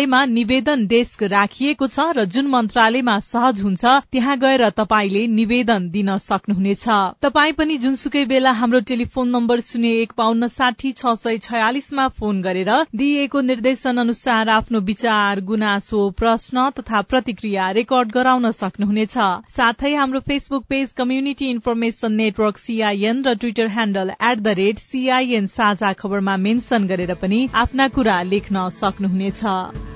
मन्त्रालयमा 0.01 0.25
निवेदन 0.27 0.87
डेस्क 0.87 1.23
राखिएको 1.25 1.87
छ 1.87 2.05
र 2.17 2.25
जुन 2.27 2.47
मन्त्रालयमा 2.49 3.17
सहज 3.21 3.61
हुन्छ 3.61 3.85
त्यहाँ 4.13 4.37
गएर 4.39 4.69
तपाईँले 4.73 5.27
निवेदन 5.29 5.89
दिन 5.91 6.17
सक्नुहुनेछ। 6.19 6.87
तपाई 7.21 7.53
पनि 7.53 7.77
जुनसुकै 7.79 8.25
बेला 8.25 8.53
हाम्रो 8.53 8.81
टेलिफोन 8.89 9.29
नम्बर 9.29 9.61
शून्य 9.61 9.91
एक 10.03 10.13
पाउन्न 10.17 10.47
साठी 10.49 10.93
छ 10.93 11.13
सय 11.17 11.39
छयालिसमा 11.39 12.07
फोन 12.17 12.41
गरेर 12.43 12.71
दिइएको 12.95 13.41
निर्देशन 13.43 13.97
अनुसार 14.01 14.49
आफ्नो 14.51 14.81
विचार 14.89 15.41
गुनासो 15.45 16.09
प्रश्न 16.17 16.69
तथा 16.79 17.01
प्रतिक्रिया 17.05 17.71
रेकर्ड 17.73 18.13
गराउन 18.13 18.51
सक्नुहुनेछ। 18.53 19.17
साथै 19.51 19.95
हाम्रो 19.95 20.21
Facebook 20.23 20.65
page 20.69 20.93
community 20.97 21.51
information 21.51 22.13
network 22.15 22.59
CIN 22.59 23.23
र 23.27 23.35
Twitter 23.37 23.69
handle 23.69 24.11
at 24.11 24.39
the 24.39 24.57
rate 24.63 24.79
CIN 24.81 25.47
साझा 25.51 25.93
खबरमा 26.01 26.37
मेन्सन 26.49 26.87
गरेर 26.87 27.15
पनि 27.21 27.47
आफ्ना 27.55 27.89
कुरा 27.91 28.21
लेख्न 28.25 28.69
सक्नुहुनेछ। 28.81 29.90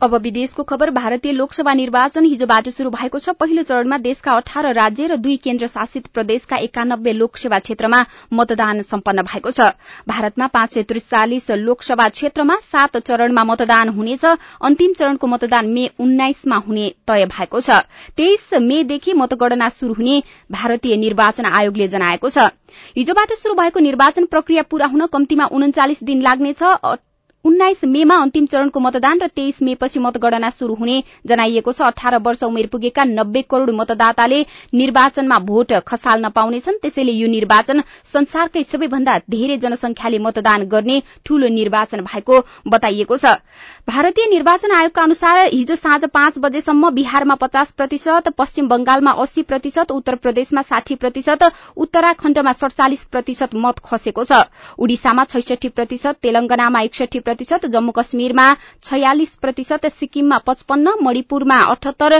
अब 0.00 0.14
विदेशको 0.16 0.62
खबर 0.62 0.90
भारतीय 0.90 1.32
लोकसभा 1.32 1.72
निर्वाचन 1.72 2.24
हिजोबाट 2.24 2.68
शुरू 2.68 2.90
भएको 2.90 3.18
छ। 3.18 3.32
पहिलो 3.36 3.62
चरणमा 3.62 3.96
देशका 3.98 4.32
अठार 4.32 4.68
राज्य 4.74 5.06
र 5.06 5.16
दुई 5.16 5.36
केन्द्र 5.38 5.66
शासित 5.66 6.06
प्रदेशका 6.08 6.56
एकानब्बे 6.58 7.12
लोकसभा 7.12 7.58
क्षेत्रमा 7.58 8.00
मतदान 8.32 8.80
सम्पन्न 8.82 9.22
भएको 9.22 9.50
छ। 9.50 9.66
भारतमा 10.08 10.46
पाँच 10.46 10.72
सय 10.72 10.82
त्रिचालिस 10.84 11.50
लोकसभा 11.58 12.08
क्षेत्रमा 12.10 12.56
सात 12.62 12.96
चरणमा 12.96 13.44
मतदान 13.44 13.88
हुनेछ। 13.90 14.24
अन्तिम 14.24 14.92
चरणको 14.92 15.26
मतदान 15.26 15.68
मे 15.68 15.86
उन्नाइसमा 16.00 16.56
हुने 16.64 16.88
तय 17.04 17.26
भएको 17.26 17.60
छ। 17.60 17.84
तेइस 18.16 18.48
मेदेखि 18.62 19.12
मतगणना 19.14 19.68
शुरू 19.68 19.94
हुने 19.94 20.22
भारतीय 20.50 20.96
निर्वाचन 20.96 21.52
आयोगले 21.52 21.88
जनाएको 21.88 22.30
छ। 22.30 22.48
हिजोबाट 22.96 23.36
शुरू 23.36 23.54
भएको 23.54 23.80
निर्वाचन 23.82 24.32
प्रक्रिया 24.32 24.62
पूरा 24.62 24.86
हुन 24.86 25.06
कम्तीमा 25.12 25.52
उन्चालिस 25.52 26.04
दिन 26.04 26.22
लाग्नेछ। 26.22 26.62
उन्नाइस 27.44 27.84
मेमा 27.84 28.16
अन्तिम 28.20 28.46
चरणको 28.46 28.80
मतदान 28.80 29.20
र 29.20 29.26
तेइस 29.30 29.62
मे 29.62 29.74
पछि 29.74 30.00
मतगणना 30.00 30.48
शुरू 30.50 30.74
हुने 30.74 30.96
जनाइएको 31.26 31.72
छ। 31.72 31.80
अठार 31.82 32.16
वर्ष 32.20 32.42
उमेर 32.44 32.66
पुगेका 32.66 33.04
नब्बे 33.06 33.42
करोड़ 33.50 33.70
मतदाताले 33.72 34.40
निर्वाचनमा 34.74 35.38
भोट 35.40 35.72
खसाल्न 35.86 36.28
पाउनेछन्। 36.30 36.78
त्यसैले 36.82 37.12
यो 37.12 37.28
निर्वाचन 37.30 37.82
संसारकै 38.06 38.62
सबैभन्दा 38.64 39.16
धेरै 39.30 39.56
जनसंख्याले 39.58 40.18
मतदान 40.20 40.64
गर्ने 40.68 41.02
ठूलो 41.26 41.48
निर्वाचन 41.50 42.00
भएको 42.04 42.40
बताइएको 42.68 43.16
छ। 43.16 43.32
भारतीय 43.88 44.26
निर्वाचन 44.28 44.72
आयोगका 44.72 45.02
अनुसार 45.02 45.38
हिजो 45.48 45.74
साँझ 45.76 46.04
पाँच 46.12 46.38
बजेसम्म 46.38 46.90
बिहारमा 46.92 47.34
पचास 47.36 47.72
प्रतिशत 47.72 48.28
पश्चिम 48.36 48.68
बंगालमा 48.68 49.16
अस्सी 49.18 49.42
प्रतिशत 49.44 49.90
उत्तर 49.92 50.14
प्रदेशमा 50.18 50.62
साठी 50.64 50.94
प्रतिशत 50.96 51.48
उत्तराखण्डमा 51.78 52.52
सड़चालिस 52.54 53.04
प्रतिशत 53.06 53.54
मत 53.56 53.80
खसेको 53.84 54.24
छ। 54.24 54.44
उड़िसामा 54.78 55.24
छैसठी 55.26 55.68
प्रतिशत 55.70 56.22
तेलंगानामा 56.22 56.80
एकसठी 56.82 57.18
प्रतिशत 57.30 57.66
जम्मू 57.72 57.92
कश्मीरमा 57.96 58.46
छयालिस 58.90 59.36
प्रतिशत 59.38 59.86
सिक्किममा 59.96 60.38
पचपन्न 60.46 60.94
मणिपुरमा 61.02 61.58
अठहत्तर 61.72 62.18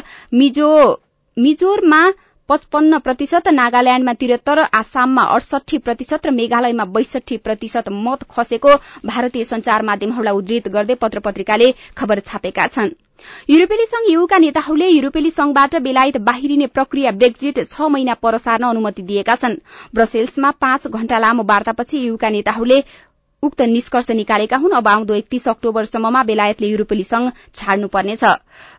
मिजोरमा 1.36 2.02
पचपन्न 2.48 2.98
प्रतिशत 2.98 3.48
नागाल्याण्डमा 3.48 4.12
त्रिहत्तर 4.20 4.58
आसाममा 4.78 5.22
अडसठी 5.34 5.78
प्रतिशत 5.78 6.26
र 6.26 6.30
मेघालयमा 6.38 6.84
बैसठी 6.94 7.36
प्रतिशत 7.44 7.88
मत 7.98 8.24
खसेको 8.30 8.72
भारतीय 9.06 9.44
संचार 9.44 9.82
माध्यमहरूलाई 9.90 10.34
उद्धृत 10.34 10.68
गर्दै 10.74 10.94
पत्र 11.02 11.18
पत्रिकाले 11.26 11.70
खबर 11.96 12.20
छापेका 12.26 12.66
छन्। 12.76 12.90
युरोपेली 13.50 13.86
संघ 13.86 14.10
यूका 14.10 14.38
नेताहरूले 14.38 14.88
युरोपेली 14.88 15.30
संघबाट 15.30 15.76
बेलायत 15.82 16.16
बाहिरिने 16.26 16.66
प्रक्रिया 16.74 17.10
ब्रेक्जिट 17.12 17.60
छ 17.64 17.88
महिना 17.94 18.14
पर 18.18 18.38
सार्न 18.38 18.64
अनुमति 18.68 19.02
दिएका 19.02 19.34
छन्। 19.36 19.56
ब्रसेल्समा 19.94 20.50
पाँच 20.60 20.86
घण्टा 20.88 21.18
लामो 21.18 21.42
वार्तापछि 21.46 22.06
यूका 22.06 22.28
नेताहरूले 22.30 22.80
उक्त 23.42 23.60
निष्कर्ष 23.62 24.10
निकालेका 24.12 24.56
हुन्। 24.56 24.72
अब 24.74 24.88
आउँदो 24.88 25.14
एकतीस 25.14 25.48
अक्टोबरसम्ममा 25.48 26.22
बेलायतले 26.24 26.68
युरोपेली 26.68 27.04
संघ 27.04 27.30
छाड्नुपर्नेछ। 27.54 28.24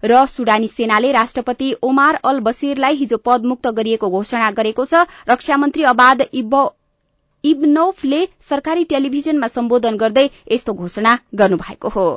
र 0.06 0.26
सुडानी 0.28 0.68
सेनाले 0.70 1.12
राष्ट्रपति 1.12 1.74
ओमार 1.84 2.20
अल 2.24 2.40
बशीरलाई 2.42 2.96
हिजो 2.96 3.18
पदमुक्त 3.26 3.68
गरिएको 3.74 4.10
घोषणा 4.12 4.52
गरेको 4.54 4.86
छ। 4.86 5.06
रक्षा 5.30 5.58
मन्त्री 5.58 5.84
अबाद 5.92 6.28
इब्नौफले 7.44 8.26
सरकारी 8.50 8.84
टेलिभिजनमा 8.86 9.48
सम्बोधन 9.50 9.98
गर्दै 9.98 10.30
यस्तो 10.52 10.74
घोषणा 10.76 11.18
गर्नुभएको 11.36 11.90
हो। 11.90 12.10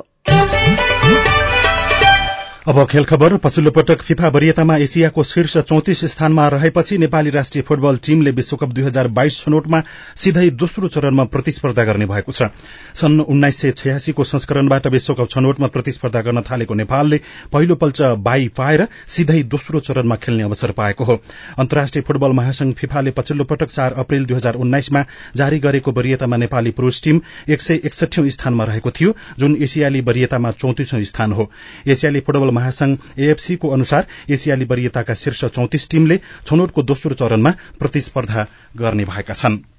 अब 2.67 2.85
खेल 2.89 3.03
खबर 3.05 3.35
पछिल्लो 3.37 3.71
पटक 3.71 4.01
फिफा 4.01 4.27
वरियतामा 4.27 4.75
एसियाको 4.83 5.23
शीर्ष 5.23 5.57
चौतिस 5.59 5.99
स्थानमा 6.05 6.47
रहेपछि 6.49 6.97
नेपाली 6.97 7.29
राष्ट्रिय 7.29 7.61
फुटबल 7.63 7.97
टीमले 8.05 8.31
विश्वकप 8.31 8.69
दुई 8.69 8.83
हजार 8.83 9.07
बाइस 9.09 9.37
छनौटमा 9.39 9.81
सिधै 10.17 10.49
दोस्रो 10.51 10.87
चरणमा 10.87 11.23
प्रतिस्पर्धा 11.25 11.83
गर्ने 11.83 12.05
भएको 12.05 12.31
छ। 12.31 12.49
सन् 12.95 13.19
उन्नाइस 13.21 13.57
सय 13.57 13.71
छयासीको 13.71 14.23
संस्करणबाट 14.23 14.87
विश्वकप 14.87 15.29
छनौटमा 15.29 15.67
प्रतिस्पर्धा 15.67 16.21
गर्न 16.21 16.41
थालेको 16.41 16.73
नेपालले 16.73 17.19
पहिलो 17.53 17.75
पल्ट 17.75 18.01
बाई 18.25 18.47
पाएर 18.57 18.87
सिधै 19.07 19.43
दोस्रो 19.45 19.79
चरणमा 19.81 20.15
खेल्ने 20.15 20.43
अवसर 20.43 20.71
पाएको 20.71 21.03
हो। 21.03 21.19
अन्तर्राष्ट्रिय 21.59 22.03
फुटबल 22.07 22.31
महासंघ 22.31 22.73
फिफाले 22.73 23.11
पछिल्लो 23.11 23.43
पटक 23.43 23.69
चार 23.69 23.93
अप्रेल 23.99 24.25
दुई 24.25 24.37
हजार 24.37 24.55
उन्नाइसमा 24.57 25.05
जारी 25.35 25.59
गरेको 25.59 25.91
वरियतामा 25.91 26.37
नेपाली 26.37 26.71
पुरूष 26.71 27.03
टीम 27.03 27.21
एक 27.49 27.61
सय 27.61 28.29
स्थानमा 28.31 28.63
रहेको 28.63 28.91
थियो 28.91 29.15
जुन 29.39 29.55
एसियाली 29.61 30.01
वरियतामा 30.01 30.51
चौतिसौं 30.57 31.03
स्थान 31.13 31.31
हो। 31.31 31.49
एसियाली 31.87 32.19
फुटबल 32.21 32.53
महासंघ 32.55 32.95
एएफसी 33.19 33.55
को 33.55 33.69
अनुसार 33.69 34.07
एसियाली 34.29 34.65
वरियताका 34.65 35.13
शीर्ष 35.13 35.45
चौतिस 35.45 35.89
टीमले 35.89 36.19
छनौटको 36.47 36.83
दोस्रो 36.91 37.21
चरणमा 37.21 37.53
प्रतिस्पर्धा 37.79 38.47
गर्ने 38.77 39.05
भएका 39.05 39.33
छन्। 39.35 39.74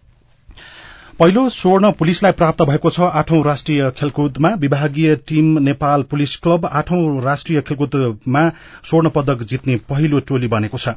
पहिलो 1.21 1.49
स्वर्ण 1.49 1.91
पुलिसलाई 1.93 2.33
प्राप्त 2.33 2.63
भएको 2.63 2.91
छ 2.91 3.01
आठौं 3.19 3.39
राष्ट्रिय 3.45 3.91
खेलकुदमा। 3.91 4.49
विभागीय 4.61 5.15
टीम 5.29 5.47
नेपाल 5.59 6.03
पुलिस 6.11 6.35
क्लब 6.37 6.67
आठौं 6.71 7.23
राष्ट्रिय 7.23 7.61
खेलकुदमा 7.61 8.43
स्वर्ण 8.85 9.09
पदक 9.09 9.43
जित्ने 9.43 9.77
पहिलो 9.89 10.21
टोली 10.23 10.49
बनेको 10.49 10.79
छ। 10.79 10.89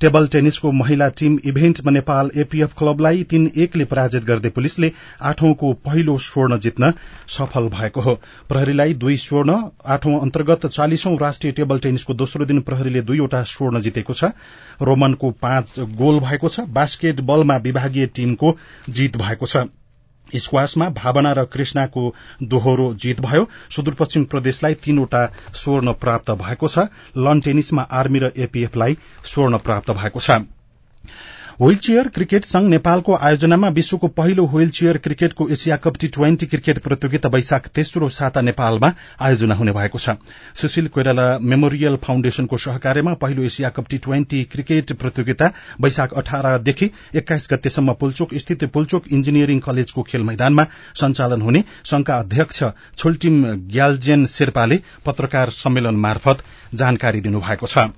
टेबल 0.00 0.26
टेनिसको 0.26 0.72
महिला 0.72 1.08
टीम 1.18 1.38
इभेन्टमा 1.44 1.92
नेपाल 1.92 2.30
एपीएफ 2.36 2.72
क्लबलाई 2.78 3.22
तीन 3.24 3.50
एकले 3.56 3.84
पराजित 3.84 4.24
गर्दै 4.24 4.50
पुलिसले 4.50 4.90
आठौंको 5.22 5.72
पहिलो 5.84 6.16
स्वर्ण 6.20 6.58
जित्न 6.58 6.92
सफल 7.28 7.68
भएको 7.76 8.00
हो। 8.00 8.14
प्रहरीलाई 8.48 8.94
दुई 8.96 9.16
स्वर्ण 9.18 9.58
आठौं 9.88 10.18
अन्तर्गत 10.20 10.66
चालिसौं 10.68 11.16
राष्ट्रिय 11.18 11.52
टेबल 11.52 11.78
टेनिसको 11.80 12.14
दोस्रो 12.14 12.44
दिन 12.46 12.60
प्रहरीले 12.62 13.02
दुईवटा 13.02 13.42
स्वर्ण 13.44 13.80
जितेको 13.82 14.14
छ। 14.14 14.32
रोमनको 14.82 15.30
पाँच 15.42 15.78
गोल 16.00 16.20
भएको 16.22 16.48
छ। 16.48 16.66
बास्केट 16.72 17.20
बलमा 17.22 17.56
विभागीय 17.62 18.06
टीमको 18.14 18.56
जित 18.90 19.16
भएको 19.18 19.46
छ। 19.46 19.65
स्क्वासमा 20.34 20.88
भावना 20.88 21.32
र 21.32 21.44
कृष्णाको 21.44 22.14
दोहोरो 22.42 22.94
जित 22.94 23.20
भयो। 23.20 23.48
सुदूरपश्चिम 23.70 24.24
प्रदेशलाई 24.24 24.74
तीनवटा 24.74 25.26
स्वर्ण 25.54 25.92
प्राप्त 25.92 26.30
भएको 26.30 26.68
छ। 26.68 26.78
लन 27.16 27.40
टेनिसमा 27.40 27.82
आर्मी 27.82 28.18
र 28.18 28.32
एपीएफलाई 28.36 28.98
स्वर्ण 29.24 29.58
प्राप्त 29.58 29.90
भएको 29.90 30.20
छ। 30.20 30.30
व्हील 31.60 31.76
चेयर 31.76 32.08
क्रिकेट 32.14 32.44
संघ 32.44 32.68
नेपालको 32.68 33.14
आयोजनामा 33.16 33.68
विश्वको 33.76 34.08
पहिलो 34.16 34.44
व्हील 34.46 34.70
चेयर 34.70 34.96
क्रिकेटको 35.04 35.48
Asia 35.48 35.76
cup 35.76 35.96
T 36.00 36.08
twenty 36.08 36.46
cricket 36.46 36.78
प्रतियोगिता 36.78 37.28
वैशाख 37.28 37.68
तेस्रो 37.74 38.08
साता 38.08 38.40
नेपालमा 38.40 38.92
आयोजना 39.20 39.54
हुने 39.54 39.72
भएको 39.72 39.98
छ। 39.98 40.16
सुशील 40.54 40.88
कोइराला 40.88 41.26
मेमोरियल 41.42 41.96
फाउन्डेशनको 42.04 42.56
सहकार्यमा 42.58 43.14
पहिलो 43.24 43.42
Asia 43.44 43.70
cup 43.72 43.88
T 43.90 43.98
twenty 44.04 44.44
cricket 44.52 44.92
प्रतियोगिता 45.00 45.52
वैशाख 45.80 46.12
अठारदेखि 46.14 46.90
एक्काइस 47.16 47.48
गतेसम्म 47.52 47.92
पुल्चोक 48.00 48.34
स्थित 48.36 48.64
पुल्चोक 48.72 49.08
इन्जिनियरिङ 49.10 49.58
कलेजको 49.64 50.02
खेल 50.12 50.30
मैदानमा 50.30 50.66
सञ्चालन 50.94 51.42
हुने 51.42 51.64
संघका 51.84 52.18
अध्यक्ष 52.18 52.64
छोल्टिम 52.96 53.44
ग्याल्जेन 53.72 54.26
शेर्पाले 54.30 54.80
पत्रकार 55.06 55.60
सम्मेलन 55.64 56.04
मार्फत 56.04 56.50
जानकारी 56.74 57.20
दिनुभएको 57.20 57.66
छ। 57.68 57.92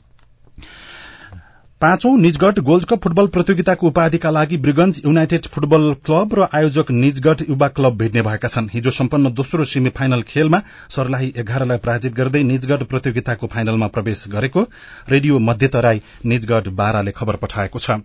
पाँचौं 1.81 2.17
निजगढ 2.19 2.59
गोल्ड 2.69 2.85
कप 2.91 3.03
फुटबल 3.03 3.27
प्रतियोगिताको 3.35 3.87
उपाधिका 3.87 4.31
लागि 4.31 4.57
ब्रिगन्ज 4.65 5.01
युनाइटेड 5.05 5.47
फुटबल 5.55 5.85
क्लब 6.07 6.35
र 6.39 6.49
आयोजक 6.61 6.91
निजगढ 6.95 7.45
युवा 7.51 7.69
क्लब 7.77 7.97
भेट्ने 7.99 8.23
भएका 8.23 8.49
छन्। 8.49 8.69
हिजो 8.73 8.91
सम्पन्न 8.99 9.33
दोस्रो 9.35 9.65
सेमी 9.75 9.95
फाइनल 9.95 10.23
खेलमा 10.27 10.63
सर्लाही 10.97 11.33
एघारलाई 11.39 11.79
पराजित 11.87 12.15
गर्दै 12.15 12.43
निजगढ 12.51 12.83
प्रतियोगिताको 12.91 13.47
फाइनलमा 13.55 13.87
प्रवेश 13.95 14.25
गरेको 14.29 14.69
रेडियो 15.09 15.39
मध्यतराई 15.49 16.03
निजगढ 16.27 16.75
बाह्रले 16.83 17.13
खबर 17.15 17.45
पठाएको 17.47 17.79
छ। 17.81 18.03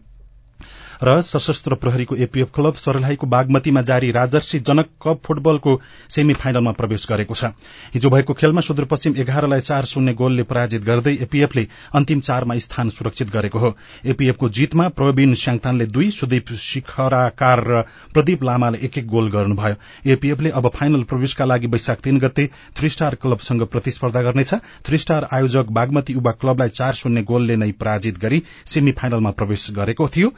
र 1.04 1.22
सशस्त्र 1.24 1.76
प्रहरीको 1.76 2.16
एपीएफ 2.18 2.50
क्लब 2.56 2.76
सरलाहीको 2.76 3.28
बागमतीमा 3.28 3.82
जारी 3.84 4.12
राजर्षी 4.12 4.60
जनक 4.62 4.90
कप 5.02 5.22
फुटबलको 5.26 5.80
सेमी 6.10 6.34
फाइनलमा 6.36 6.72
प्रवेश 6.74 7.08
गरेको 7.10 7.34
छ। 7.34 7.52
हिजो 7.94 8.10
भएको 8.10 8.34
खेलमा 8.34 8.62
सुदूरपश्चिम 8.62 9.16
एघारलाई 9.18 9.62
चार 9.62 9.86
शून्य 9.86 10.14
गोलले 10.14 10.44
पराजित 10.44 10.84
गर्दै 10.84 11.14
एपीएफले 11.22 11.68
अन्तिम 11.96 12.20
चारमा 12.22 12.58
स्थान 12.60 12.90
सुरक्षित 12.90 13.32
गरेको 13.32 13.60
हो। 13.60 13.76
एपीएफको 14.06 14.50
जितमा 14.52 14.88
प्रवीण 14.92 15.34
स्याङतानले 15.36 15.86
दुई 15.88 16.10
सुदीप 16.12 16.54
शिखराकार 16.60 17.64
र 17.64 17.82
प्रदीप 18.14 18.44
लामाले 18.44 18.78
एक 18.84 18.98
एक 18.98 19.08
गोल 19.08 19.30
गर्नुभयो। 19.32 19.76
एपीएफले 20.12 20.50
अब 20.52 20.70
फाइनल 20.76 21.04
प्रवेशका 21.04 21.46
लागि 21.46 21.68
वैशाख 21.68 22.02
तीन 22.04 22.20
गते 22.20 22.50
थ्री 22.76 22.90
स्टार 22.90 23.16
क्लबसँग 23.16 23.62
प्रतिस्पर्धा 23.68 24.22
गर्नेछ। 24.22 24.54
थ्री 24.86 24.98
स्टार 24.98 25.28
आयोजक 25.32 25.72
बागमती 25.72 26.14
युवा 26.14 26.32
क्लबलाई 26.34 26.70
चार 26.72 26.94
शून्य 26.94 27.22
गोलले 27.24 27.56
नै 27.56 27.72
पराजित 27.74 28.20
गरी 28.20 28.42
सेमी 28.66 28.92
फाइनलमा 28.94 29.32
प्रवेश 29.32 29.68
गरेको 29.72 30.08
थियो। 30.08 30.30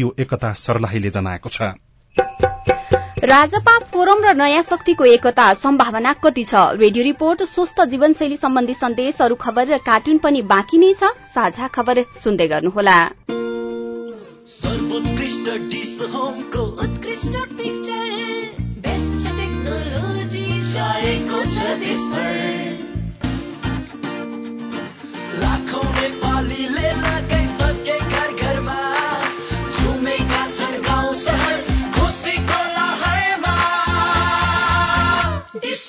रेडियो 0.00 0.14
एकता 0.18 0.52
सर्लाहीले 0.56 1.10
जनाएको 1.10 1.50
छ। 1.50 1.76
राजपा 3.22 3.74
फोरम 3.92 4.24
र 4.24 4.32
नयाँ 4.32 4.62
शक्तिको 4.62 5.04
एकता 5.06 5.46
सम्भावना 5.54 6.12
कति 6.24 6.44
छ? 6.44 6.54
रेडियो 6.80 7.04
रिपोर्ट 7.04 7.42
स्वस्थ 7.44 7.84
जीवनशैली 7.92 8.36
सम्बन्धी 8.38 8.74
सन्देश 8.74 9.20
अरू 9.20 9.36
खबर 9.36 9.66
र 9.66 9.78
कार्टुन 9.84 10.18
पनि 10.18 10.40
बाँकी 10.48 10.78
नै 10.78 10.92
छ। 10.94 11.12
साझा 11.34 11.68
खबर 11.68 12.04
सुन्दै 12.16 12.48
गर्नुहोला। 12.48 12.98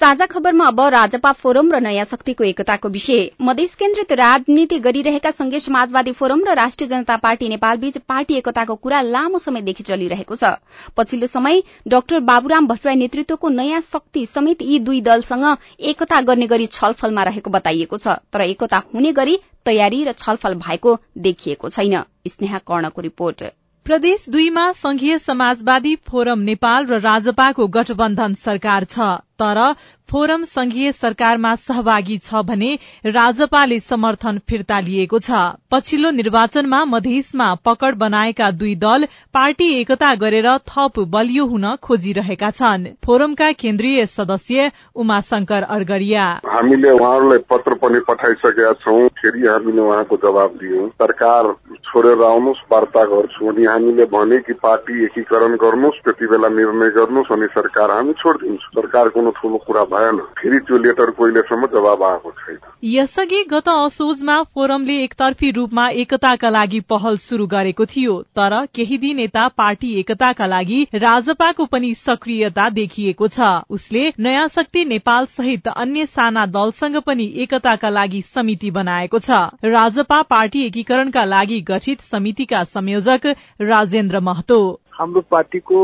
साझा 0.00 0.26
खबरमा 0.26 0.66
अब 0.66 0.80
राजपा 0.92 1.30
फोरम 1.32 1.70
र 1.72 1.78
नयाँ 1.80 2.04
शक्तिको 2.04 2.44
एकताको 2.44 2.88
विषय। 2.88 3.20
मधेस 3.40 3.74
केन्द्रित 3.74 4.12
राजनीति 4.12 4.78
गरिरहेका 4.78 5.30
संघीय 5.30 5.60
समाजवादी 5.60 6.12
फोरम 6.12 6.42
र 6.44 6.54
राष्ट्रिय 6.54 6.88
जनता 6.88 7.16
पार्टी 7.16 7.48
नेपालबीच 7.48 7.98
पार्टी 8.04 8.34
एकताको 8.34 8.74
कुरा 8.76 9.00
लामो 9.08 9.38
समयदेखि 9.38 9.82
चलिरहेको 9.84 10.36
छ। 10.36 10.50
पछिल्लो 10.96 11.26
समय 11.28 11.62
डाक्टर 11.88 12.20
बाबुराम 12.22 12.66
भट्टराई 12.66 12.96
नेतृत्वको 12.96 13.48
नयाँ 13.50 13.80
शक्ति 13.82 14.24
समेत 14.26 14.62
यी 14.62 14.78
दुई 14.80 15.00
दलसँग 15.02 15.46
एकता 15.92 16.20
गर्ने 16.22 16.46
गरी 16.46 16.66
छलफलमा 16.68 17.22
रहेको 17.22 17.50
बताइएको 17.50 17.98
छ। 17.98 18.18
तर 18.32 18.40
एकता 18.42 18.82
हुने 18.90 19.12
गरी 19.12 19.38
तयारी 19.64 20.02
र 20.04 20.12
छलफल 20.14 20.54
भएको 20.66 20.98
देखिएको 21.20 21.70
छैन। 21.70 22.02
स्नेहा 22.28 22.58
कर्णको 22.66 23.02
रिपोर्ट। 23.02 23.44
प्रदेश 23.86 24.24
दुईमा 24.28 24.62
संघीय 24.72 25.16
समाजवादी 25.18 25.94
फोरम 26.06 26.40
नेपाल 26.46 26.86
र 26.86 26.98
राजपाको 27.02 27.66
गठबन्धन 27.76 28.32
सरकार 28.40 28.84
छ। 28.84 29.06
तर 29.38 29.60
फोरम 30.08 30.42
संघीय 30.44 30.90
सरकारमा 30.92 31.54
सहभागी 31.56 32.16
छ 32.18 32.42
भने 32.46 32.78
राजपाले 33.06 33.78
समर्थन 33.80 34.38
फिर्ता 34.48 34.78
लिएको 34.80 35.18
छ। 35.18 35.30
पछिल्लो 35.70 36.10
निर्वाचनमा 36.10 36.84
मधेसमा 36.84 37.48
पकड़ 37.64 37.94
बनाएका 37.94 38.50
दुई 38.52 38.74
दल 38.76 39.06
पार्टी 39.34 39.68
एकता 39.80 40.14
गरेर 40.14 40.46
थप 40.68 41.00
बलियो 41.10 41.46
हुन 41.46 41.66
खोजिरहेका 41.82 42.50
छन्। 42.50 42.86
फोरमका 43.04 43.50
केन्द्रीय 43.54 44.06
सदस्य 44.06 44.70
उमाशंकर 44.96 45.62
अर्गरिया। 45.76 46.24
हामीले 46.46 46.90
उहाँहरूलाई 46.90 47.38
पत्र 47.50 47.74
पनि 47.82 48.00
पठाइसकेका 48.08 48.72
छौँ। 48.84 49.08
फेरि 49.18 49.46
हामीले 49.46 49.82
उहाँको 49.82 50.16
जवाब 50.22 50.54
दियौँ। 50.62 50.88
सरकार 51.02 51.52
छोडेर 51.84 52.22
आउनुहोस् 52.22 52.62
वार्ता 52.72 53.02
गर्छु। 53.06 53.50
अनि 53.50 53.64
हामीले 53.64 54.04
भने 54.14 54.38
कि 54.38 54.52
पार्टी 54.62 55.04
एकीकरण 55.04 55.56
गर्नुहोस् 55.56 56.00
त्यति 56.04 56.26
बेला 56.26 56.48
निर्णय 56.54 56.90
गर्नुहोस् 56.96 57.32
अनि 57.32 57.46
सरकार 57.58 57.90
हामी 57.90 58.12
छोडिदिन्छौँ। 58.22 58.82
सरकार 58.82 59.08
कुनै 59.26 59.40
ठुलो 59.40 59.58
कुरा 59.58 59.82
भएन। 59.84 60.18
फेरि 60.38 60.58
त्यो 60.60 60.78
लेटर 60.78 61.10
कहिलेसम्म 61.10 61.66
जवाब 61.66 62.02
आएको 62.02 62.30
छैन। 62.30 62.58
यसअघि 62.84 63.42
गत 63.50 63.68
असोजमा 63.68 64.42
फोरमले 64.54 64.96
एकतर्फी 65.02 65.50
रूपमा 65.50 65.88
एकताका 66.02 66.50
लागि 66.50 66.80
पहल 66.80 67.16
शुरू 67.18 67.46
गरेको 67.46 67.84
थियो 67.86 68.14
तर 68.36 68.54
केही 68.74 68.98
दिन 68.98 69.18
यता 69.20 69.46
पार्टी 69.48 69.92
एकताका 70.00 70.46
लागि 70.46 70.82
राजपाको 70.94 71.64
पनि 71.66 71.94
सक्रियता 71.96 72.68
देखिएको 72.70 73.28
छ। 73.28 73.40
उसले 73.70 74.12
नयाँ 74.18 74.48
शक्ति 74.48 74.84
नेपाल 74.84 75.26
सहित 75.26 75.68
अन्य 75.68 76.06
साना 76.06 76.46
दलसँग 76.46 77.00
पनि 77.02 77.32
एकताका 77.36 77.90
लागि 77.90 78.22
समिति 78.22 78.70
बनाएको 78.70 79.18
छ। 79.18 79.30
राजपा 79.64 80.22
पार्टी 80.22 80.66
एकीकरणका 80.66 81.24
लागि 81.24 81.60
गठित 81.60 82.00
समितिका 82.02 82.64
संयोजक 82.66 83.26
राजेन्द्र 83.60 84.20
महतो। 84.20 84.60
हाम्रो 84.92 85.20
पार्टीको 85.30 85.78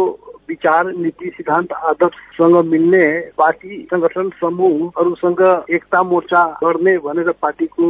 विचार 0.48 0.86
नीति 0.96 1.30
सिद्धान्त 1.30 1.72
आदर्शसँग 1.72 2.56
मिल्ने 2.66 3.06
पार्टी 3.38 3.82
संगठन 3.90 4.28
समूहहरूसँग 4.40 5.42
एकता 5.70 6.02
मोर्चा 6.02 6.42
गर्ने 6.64 6.96
भनेर 6.98 7.30
पार्टीको 7.42 7.86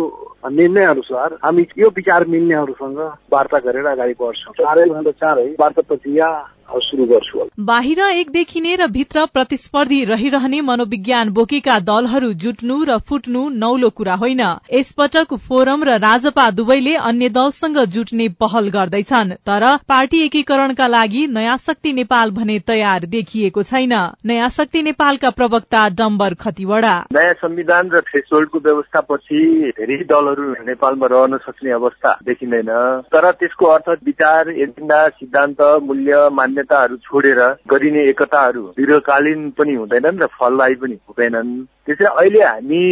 निर्णय 0.50 0.84
अनुसार 0.84 1.38
हामी 1.44 1.66
यो 1.78 1.88
विचार 1.96 2.26
मिल्नेहरूसँग 2.26 2.98
वार्ता 3.32 3.58
गरेर 3.58 3.86
अगाडि 3.86 4.14
बढ्छौँ। 4.20 4.54
चाँडैभन्दा 4.54 5.10
चाँडै 5.10 5.48
वार्ता 5.60 5.82
प्रक्रिया 5.82 6.28
गर्छु 6.74 7.48
बाहिर 7.60 8.00
एक 8.00 8.30
देखिने 8.30 8.76
र 8.76 8.86
भित्र 8.86 9.26
प्रतिस्पर्धी 9.26 10.04
रहिरहने 10.04 10.60
मनोविज्ञान 10.60 11.28
बोकेका 11.28 11.78
दलहरू 11.78 12.32
जुट्नु 12.32 12.84
र 12.84 12.98
फुट्नु 12.98 13.48
नौलो 13.48 13.90
कुरा 13.90 14.14
होइन। 14.14 14.40
यसपटक 14.72 15.34
फोरम 15.48 15.84
र 15.84 15.98
राजपा 15.98 16.50
दुवैले 16.50 16.94
अन्य 16.94 17.28
दलसँग 17.28 17.78
जुट्ने 17.78 18.28
पहल 18.28 18.68
गर्दैछन् 18.68 19.32
तर 19.32 19.76
पार्टी 19.88 20.24
एकीकरणका 20.24 20.86
लागि 20.86 21.26
नयाँ 21.26 21.56
शक्ति 21.56 21.92
नेपाल 21.92 22.30
भने 22.30 22.58
तयार 22.58 23.04
देखिएको 23.06 23.62
छैन। 23.62 23.92
नयाँ 24.26 24.48
शक्ति 24.48 24.82
नेपालका 24.82 25.30
प्रवक्ता 25.30 25.88
डम्बर 25.88 26.34
खतिवड़ा। 26.34 26.94
नयाँ 27.12 27.34
संविधान 27.34 27.90
र 27.90 28.00
थ्रेसोल्डको 28.00 28.58
व्यवस्थापछि 28.58 29.72
धेरै 29.78 29.96
दलहरू 30.04 30.50
नेपालमा 30.66 31.06
रहन 31.06 31.36
सक्ने 31.36 31.70
अवस्था 31.70 32.18
देखिँदैन। 32.24 32.72
तर 33.12 33.30
त्यसको 33.32 33.66
अर्थ 33.66 33.88
विचार 34.04 34.50
एजेन्डा 34.50 35.08
सिद्धान्त 35.08 35.62
मूल्य 35.82 36.28
मान्यताहरू 36.62 36.96
छोडेर 36.96 37.40
गरिने 37.66 38.02
एकताहरू 38.10 38.62
दीर्घकालीन 38.78 39.50
पनि 39.58 39.74
हुँदैनन् 39.74 40.20
र 40.22 40.26
फलदायी 40.30 40.74
पनि 40.74 40.94
हुँदैनन्। 40.94 41.50
त्यसै 41.86 42.06
अहिले 42.06 42.42
हामी 42.42 42.82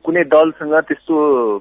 कुनै 0.00 0.24
दलसँग 0.24 0.74
त्यस्तो 0.88 1.16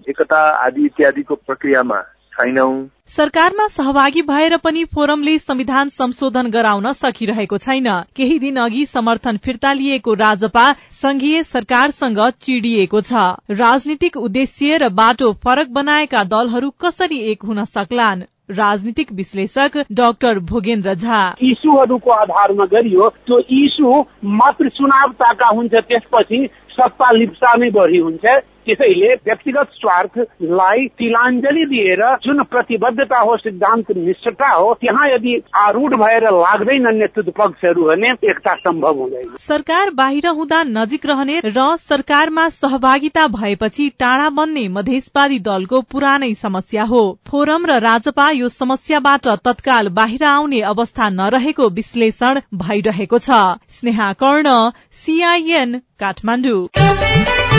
एकता 0.07 0.39
आदि 0.65 0.85
इत्यादिको 0.85 1.35
प्रक्रियामा 1.37 1.99
छैनौं। 2.31 2.73
सरकारमा 3.07 3.67
सहभागी 3.67 4.21
भएर 4.23 4.57
पनि 4.57 4.83
फोरमले 4.95 5.37
संविधान 5.39 5.89
संशोधन 5.91 6.47
गराउन 6.49 6.91
सकिरहेको 6.93 7.57
छैन। 7.57 7.87
केही 8.15 8.39
दिन 8.39 8.57
अघि 8.57 8.85
समर्थन 8.85 9.37
फिर्ता 9.37 9.73
लिएको 9.73 10.13
राजपा 10.15 10.65
संघीय 10.95 11.43
सरकारसँग 11.43 12.19
चिडिएको 12.41 13.01
छ। 13.01 13.35
राजनीतिक 13.51 14.17
उद्देश्य 14.17 14.77
र 14.77 14.89
बाटो 14.95 15.33
फरक 15.43 15.67
बनाएका 15.69 16.23
दलहरू 16.23 16.69
कसरी 16.79 17.19
एक 17.31 17.43
हुन 17.43 17.63
सक्लान्? 17.67 18.23
राजनीतिक 18.51 19.11
विश्लेषक 19.11 19.77
डाक्टर 19.91 20.39
भोगेन्द्र 20.39 20.93
झा। 20.93 21.19
इस्युहरूको 21.41 22.11
आधारमा 22.11 22.65
गरियो 22.65 23.09
त्यो 23.27 23.39
इस्यु 23.39 24.03
मात्र 24.23 24.69
चुनावताका 24.69 25.47
हुन्छ 25.47 25.73
त्यसपछि 25.73 26.47
सत्ता 26.71 27.11
लिप्सा 27.11 27.55
नै 27.57 27.69
बढी 27.69 27.97
हुन्छ। 27.97 28.25
त्यसैले 28.65 29.13
व्यक्तिगत 29.25 29.69
स्वार्थलाई 29.73 30.85
तिलाञ्जली 30.99 31.65
दिएर 31.65 32.03
जुन 32.23 32.43
प्रतिबद्धता 32.51 33.19
हो 33.19 33.37
सिद्धान्त 33.37 33.91
निष्ठता 33.97 34.51
हो 34.51 34.73
त्यहाँ 34.81 35.07
यदि 35.09 35.35
आरूढ 35.57 35.95
भएर 35.95 36.23
लाग्दैन 36.31 36.87
नेतृत्व 36.95 37.31
पक्षहरू 37.37 37.83
भने 37.83 38.11
एकता 38.29 38.53
सम्भव 38.55 38.99
हुँदैन। 38.99 39.35
सरकार 39.39 39.89
बाहिर 39.91 40.27
हुँदा 40.29 40.61
नजिक 40.63 41.05
रहने 41.05 41.39
र 41.45 41.75
सरकारमा 41.81 42.47
सहभागिता 42.51 43.27
भएपछि 43.29 43.89
टाढा 43.99 44.29
बन्ने 44.31 44.67
मधेसवादी 44.69 45.39
दलको 45.41 45.81
पुरानै 45.91 46.33
समस्या 46.35 46.83
हो। 46.83 47.03
फोरम 47.27 47.65
र 47.65 47.79
राजपा 47.81 48.29
यो 48.31 48.49
समस्याबाट 48.51 49.27
तत्काल 49.45 49.89
बाहिर 49.91 50.23
आउने 50.25 50.61
अवस्था 50.71 51.09
नरहेको 51.11 51.69
विश्लेषण 51.71 52.39
भइरहेको 52.55 53.19
छ। 53.19 53.41
स्नेहा 53.69 54.11
कर्ण 54.13 54.57
सीआईएन 54.93 55.79
काठमाडौँ। 55.99 57.50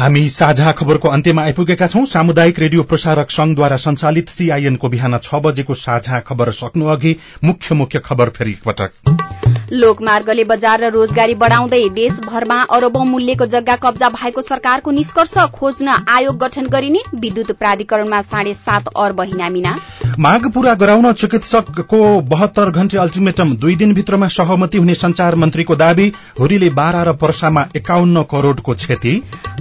हामी 0.00 0.20
साझा 0.30 0.70
खबरको 0.72 1.08
अन्त्यमा 1.08 1.42
आइपुगेका 1.42 1.86
छौं। 1.86 2.04
सामुदायिक 2.12 2.58
रेडियो 2.58 2.82
प्रसारक 2.82 3.30
संघद्वारा 3.30 3.76
संचालित 3.76 4.28
सीआईएनको 4.30 4.88
बिहान 4.88 5.18
छ 5.18 5.40
बजेको 5.44 5.74
साझा 5.76 6.20
खबर 6.24 6.50
सक्नु 6.56 6.86
अघि 6.88 7.16
मुख्य 7.44 7.74
मुख्य 7.74 7.98
खबर 8.04 8.28
फेरि 8.38 8.56
पटक 8.64 9.59
लोकमार्गले 9.72 10.44
बजार 10.44 10.80
र 10.80 10.88
रोजगारी 10.90 11.34
बढ़ाउँदै 11.40 11.82
देशभरमा 11.94 12.54
अरबौं 12.70 13.04
मूल्यको 13.06 13.46
जग्गा 13.48 13.76
कब्जा 13.76 14.08
भएको 14.10 14.42
सरकारको 14.42 14.90
निष्कर्ष 14.90 15.36
खोज्न 15.54 15.94
आयोग 16.10 16.38
गठन 16.38 16.66
गरिने 16.68 17.02
विद्युत 17.16 17.52
प्राधिकरणमा 17.54 18.20
साढे 18.24 18.54
सात 18.56 18.88
अर्ब 18.98 19.20
हिनामिना 19.22 19.76
माग 20.18 20.46
पूरा 20.52 20.74
गराउन 20.74 21.12
चिकित्सकको 21.14 21.98
बहत्तर 22.30 22.70
घण्टे 22.70 22.98
अल्टिमेटम 22.98 23.54
दुई 23.56 23.76
दिनभित्रमा 23.76 24.28
सहमति 24.30 24.78
हुने 24.78 24.94
संचार 24.94 25.34
मन्त्रीको 25.36 25.76
दावी 25.76 26.12
हुरीले 26.40 26.70
बाह्र 26.72 27.04
र 27.08 27.12
पर्सामा 27.16 27.64
एकाउन्न 27.76 28.22
करोड़को 28.30 28.74
क्षति। 28.74 29.14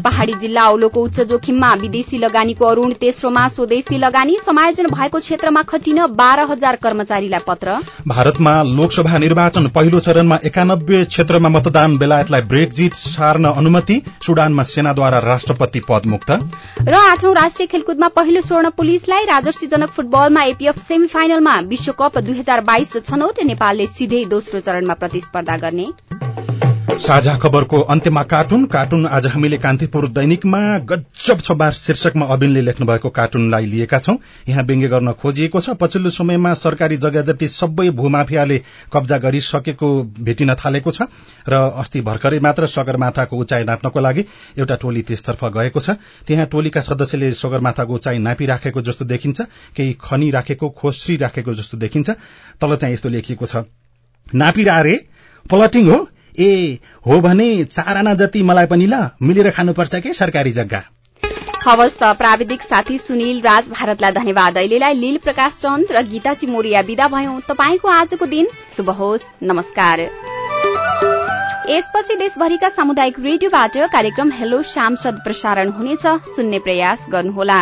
पहाड़ी 0.03 0.33
जिल्ला 0.41 0.63
औलोको 0.69 1.03
उच्च 1.03 1.19
जोखिममा 1.29 1.73
विदेशी 1.75 2.17
लगानीको 2.17 2.65
अरूण 2.65 2.93
तेस्रोमा 2.99 3.47
स्वदेशी 3.49 3.97
लगानी 3.97 4.37
समायोजन 4.45 4.87
भएको 4.89 5.19
क्षेत्रमा 5.19 5.63
खटिन 5.69 6.05
बाह्र 6.15 6.47
हजार 6.51 6.75
कर्मचारीलाई 6.83 7.45
पत्र। 7.47 7.77
भारतमा 8.07 8.61
लोकसभा 8.65 9.17
निर्वाचन 9.17 9.67
पहिलो 9.75 9.98
चरणमा 9.99 10.37
एकानब्बे 10.45 11.03
क्षेत्रमा 11.05 11.49
मतदान 11.49 11.97
बेलायतलाई 11.97 12.41
ब्रेकजिट 12.49 12.93
सार्न 12.95 13.45
अनुमति 13.45 14.01
सुडानमा 14.25 14.63
सेनाद्वारा 14.63 15.19
राष्ट्रपति 15.19 15.79
पद 15.89 16.05
मुक्त। 16.05 16.31
र 16.87 16.93
आठौं 16.93 17.33
राष्ट्रिय 17.35 17.67
खेलकुदमा 17.67 18.07
पहिलो 18.15 18.41
स्वर्ण 18.41 18.69
पुलिसलाई 18.77 19.25
राजर्षीजनक 19.25 19.89
फुटबलमा 19.89 20.43
एपीएफ 20.43 20.79
सेमी 20.79 21.07
फाइनलमा 21.07 21.59
विश्वकप 21.67 22.17
दुई 22.19 22.39
हजार 22.39 22.61
बाइस 22.61 22.97
छनौट 23.05 23.43
नेपालले 23.45 23.87
सिधै 23.89 24.23
दोस्रो 24.29 24.59
चरणमा 24.59 24.93
प्रतिस्पर्धा 24.93 25.57
गर्ने। 25.57 25.87
साझा 26.99 27.35
खबरको 27.37 27.79
अन्त्यमा 27.83 28.21
कार्टुन। 28.23 28.65
कार्टुन 28.65 29.05
आज 29.07 29.25
हामीले 29.27 29.57
कान्तिपुर 29.57 30.07
दैनिकमा 30.09 30.59
गजब 30.85 31.39
छबार 31.39 31.71
शीर्षकमा 31.73 32.25
अबिनले 32.25 32.61
लेख्नु 32.61 32.87
भएको 32.87 33.09
कार्टुनलाई 33.09 33.65
लिएका 33.65 33.97
छौं। 33.97 34.15
यहाँ 34.47 34.63
व्यङ्ग्य 34.63 34.87
गर्न 34.87 35.11
खोजिएको 35.13 35.59
छ। 35.59 35.69
पछिल्लो 35.79 36.09
समयमा 36.09 36.53
सरकारी 36.55 36.97
जग्गा 36.97 37.21
जति 37.21 37.47
सबै 37.47 37.89
भूमाफियाले 37.95 38.57
कब्जा 38.93 39.17
गरिसकेको 39.17 39.89
भेटिन 40.19 40.53
थालेको 40.55 40.91
छ 40.91 41.07
र 41.47 41.55
अस्ति 41.79 42.01
भर्खरै 42.01 42.39
मात्र 42.39 42.67
सगरमाथाको 42.67 43.37
उचाइ 43.37 43.63
नाप्नको 43.63 43.99
लागि 43.99 44.25
एउटा 44.59 44.75
टोली 44.75 45.01
त्यसतर्फ 45.07 45.45
गएको 45.55 45.79
छ। 45.79 45.95
त्यहाँ 46.27 46.45
टोलीका 46.51 46.81
सदस्यले 46.81 47.31
सगरमाथाको 47.37 47.93
उचाइ 47.95 48.17
नापिराखेको 48.19 48.81
जस्तो 48.81 49.05
देखिन्छ। 49.07 49.41
केही 49.75 49.97
खनी 50.03 50.31
राखेको 50.31 50.69
खोस्री 50.75 51.17
राखेको 51.17 51.53
जस्तो 51.55 51.77
देखिन्छ। 51.79 52.09
तल 52.59 52.75
चाहिँ 52.75 52.93
यस्तो 52.93 53.09
लेखिएको 53.09 53.45
छ। 53.45 53.65
नापिरा 54.35 54.79
रे 54.81 54.95
पलटिङ 55.45 55.89
हो। 55.89 56.07
ए 56.39 56.79
हो 57.05 57.19
भने 57.21 57.63
चार 57.65 57.97
आना 57.97 58.13
जति 58.13 58.43
मलाई 58.43 58.65
पनि 58.65 58.87
ल 58.87 59.09
मिलेर 59.21 59.49
खानुपर्छ 59.51 59.95
के 59.95 60.13
सरकारी 60.13 60.51
जग्गा? 60.51 60.81
हवस् 61.65 61.97
त 61.99 62.03
प्राविधिक 62.17 62.61
साथी 62.61 62.97
सुनिल 62.97 63.41
राज 63.41 63.69
भारतलाई 63.69 64.11
धन्यवाद। 64.11 64.57
अहिलेलाई 64.57 64.93
लील 64.93 65.17
प्रकाश 65.17 65.57
चन्द 65.61 65.91
र 65.91 66.01
गीता 66.03 66.33
चिमोरिया 66.33 66.81
विदा 66.81 67.07
भयौं। 67.07 67.39
तपाईँको 67.49 67.87
आजको 67.87 68.25
दिन 68.25 68.47
शुभ 68.75 68.89
होस्। 68.89 69.23
नमस्कार। 69.43 69.99
यसपछि 71.69 72.15
देशभरिका 72.15 72.69
सामुदायिक 72.69 73.19
रेडियोबाट 73.19 73.77
कार्यक्रम 73.91 74.31
हेलो 74.31 74.61
सांसद 74.63 75.21
प्रसारण 75.23 75.69
हुनेछ। 75.69 76.07
सुन्ने 76.35 76.59
प्रयास 76.59 77.05
गर्नुहोला। 77.09 77.61